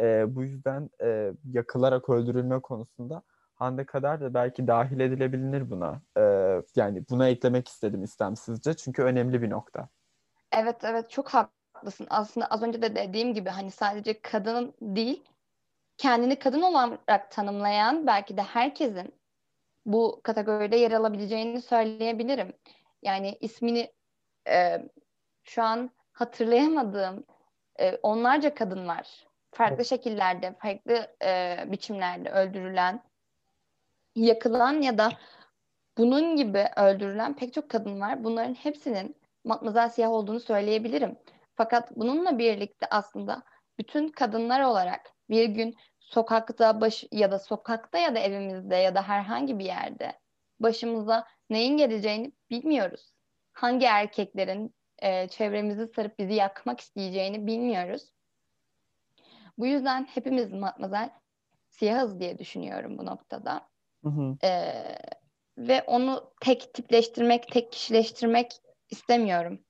[0.00, 3.22] E, bu yüzden e, yakılarak öldürülme konusunda
[3.56, 6.02] Hande Kader de belki dahil edilebilir buna.
[6.18, 6.22] E,
[6.76, 9.88] yani buna eklemek istedim istemsizce çünkü önemli bir nokta.
[10.52, 12.06] evet evet çok haklısın.
[12.10, 15.24] Aslında az önce de dediğim gibi hani sadece kadının değil
[15.96, 19.14] kendini kadın olarak tanımlayan belki de herkesin
[19.86, 22.52] bu kategoride yer alabileceğini söyleyebilirim.
[23.02, 23.92] Yani ismini
[24.48, 24.82] e,
[25.44, 27.24] şu an hatırlayamadığım
[27.80, 29.26] e, onlarca kadın var.
[29.52, 33.02] Farklı şekillerde, farklı e, biçimlerde öldürülen,
[34.16, 35.08] yakılan ya da
[35.98, 38.24] bunun gibi öldürülen pek çok kadın var.
[38.24, 41.18] Bunların hepsinin matmazel siyah olduğunu söyleyebilirim.
[41.54, 43.42] Fakat bununla birlikte aslında
[43.78, 49.08] bütün kadınlar olarak bir gün sokakta baş ya da sokakta ya da evimizde ya da
[49.08, 50.12] herhangi bir yerde
[50.60, 53.14] başımıza neyin geleceğini bilmiyoruz.
[53.52, 58.12] Hangi erkeklerin e, çevremizi sarıp bizi yakmak isteyeceğini bilmiyoruz.
[59.58, 61.10] Bu yüzden hepimiz matmazel
[61.68, 63.68] siyahız diye düşünüyorum bu noktada.
[64.06, 64.36] Hı hı.
[64.44, 64.72] E,
[65.58, 68.52] ve onu tek tipleştirmek, tek kişileştirmek
[68.90, 69.60] istemiyorum.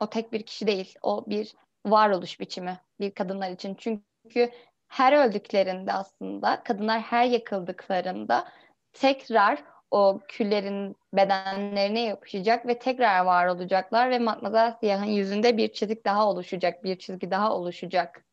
[0.00, 1.54] O tek bir kişi değil, o bir
[1.86, 3.74] varoluş biçimi bir kadınlar için.
[3.74, 4.50] Çünkü
[4.88, 8.48] her öldüklerinde aslında kadınlar her yakıldıklarında
[8.92, 16.04] tekrar o küllerin bedenlerine yapışacak ve tekrar var olacaklar ve Matmazel Siyah'ın yüzünde bir çizik
[16.04, 18.24] daha oluşacak, bir çizgi daha oluşacak.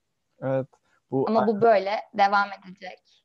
[0.41, 0.68] Evet.
[1.12, 3.19] Bu Ama bu böyle devam edecek.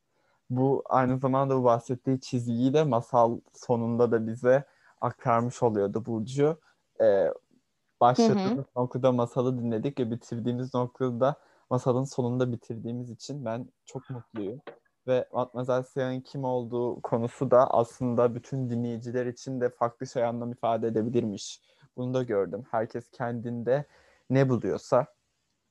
[0.51, 4.65] Bu aynı zamanda bu bahsettiği çizgiyi de masal sonunda da bize
[5.01, 6.61] aktarmış oluyordu Burcu.
[7.01, 7.33] Ee,
[8.01, 11.37] başladığımız noktada masalı dinledik ve bitirdiğimiz noktada
[11.71, 14.61] masalın sonunda bitirdiğimiz için ben çok mutluyum.
[15.07, 20.53] Ve Matmazel Siyah'ın kim olduğu konusu da aslında bütün dinleyiciler için de farklı şey anlam
[20.53, 21.61] ifade edebilirmiş.
[21.97, 22.65] Bunu da gördüm.
[22.71, 23.85] Herkes kendinde
[24.31, 25.07] ne buluyorsa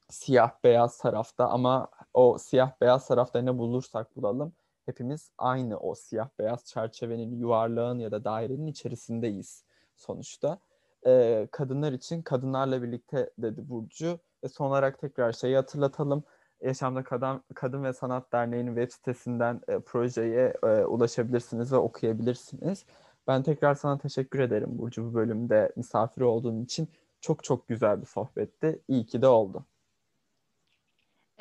[0.09, 4.53] siyah beyaz tarafta ama o siyah beyaz tarafta ne bulursak bulalım
[4.85, 9.63] hepimiz aynı o siyah beyaz çerçevenin yuvarlağın ya da dairenin içerisindeyiz
[9.95, 10.59] sonuçta.
[11.05, 14.19] Ee, kadınlar için kadınlarla birlikte dedi Burcu.
[14.43, 16.23] Ve son olarak tekrar şeyi hatırlatalım.
[16.61, 22.85] Yaşamda Kadın, Kadın ve Sanat Derneği'nin web sitesinden e, projeye e, ulaşabilirsiniz ve okuyabilirsiniz.
[23.27, 26.87] Ben tekrar sana teşekkür ederim Burcu bu bölümde misafir olduğun için.
[27.21, 28.81] Çok çok güzel bir sohbetti.
[28.87, 29.65] İyi ki de oldu.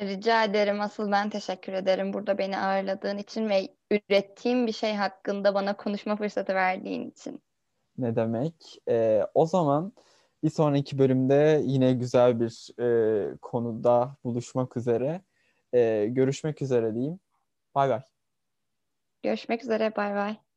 [0.07, 0.81] Rica ederim.
[0.81, 6.15] Asıl ben teşekkür ederim burada beni ağırladığın için ve ürettiğim bir şey hakkında bana konuşma
[6.15, 7.43] fırsatı verdiğin için.
[7.97, 8.77] Ne demek?
[8.89, 9.93] Ee, o zaman
[10.43, 15.21] bir sonraki bölümde yine güzel bir e, konuda buluşmak üzere.
[15.73, 17.19] E, görüşmek üzere diyeyim.
[17.75, 18.01] Bay bay.
[19.23, 19.95] Görüşmek üzere.
[19.95, 20.52] Bay bay.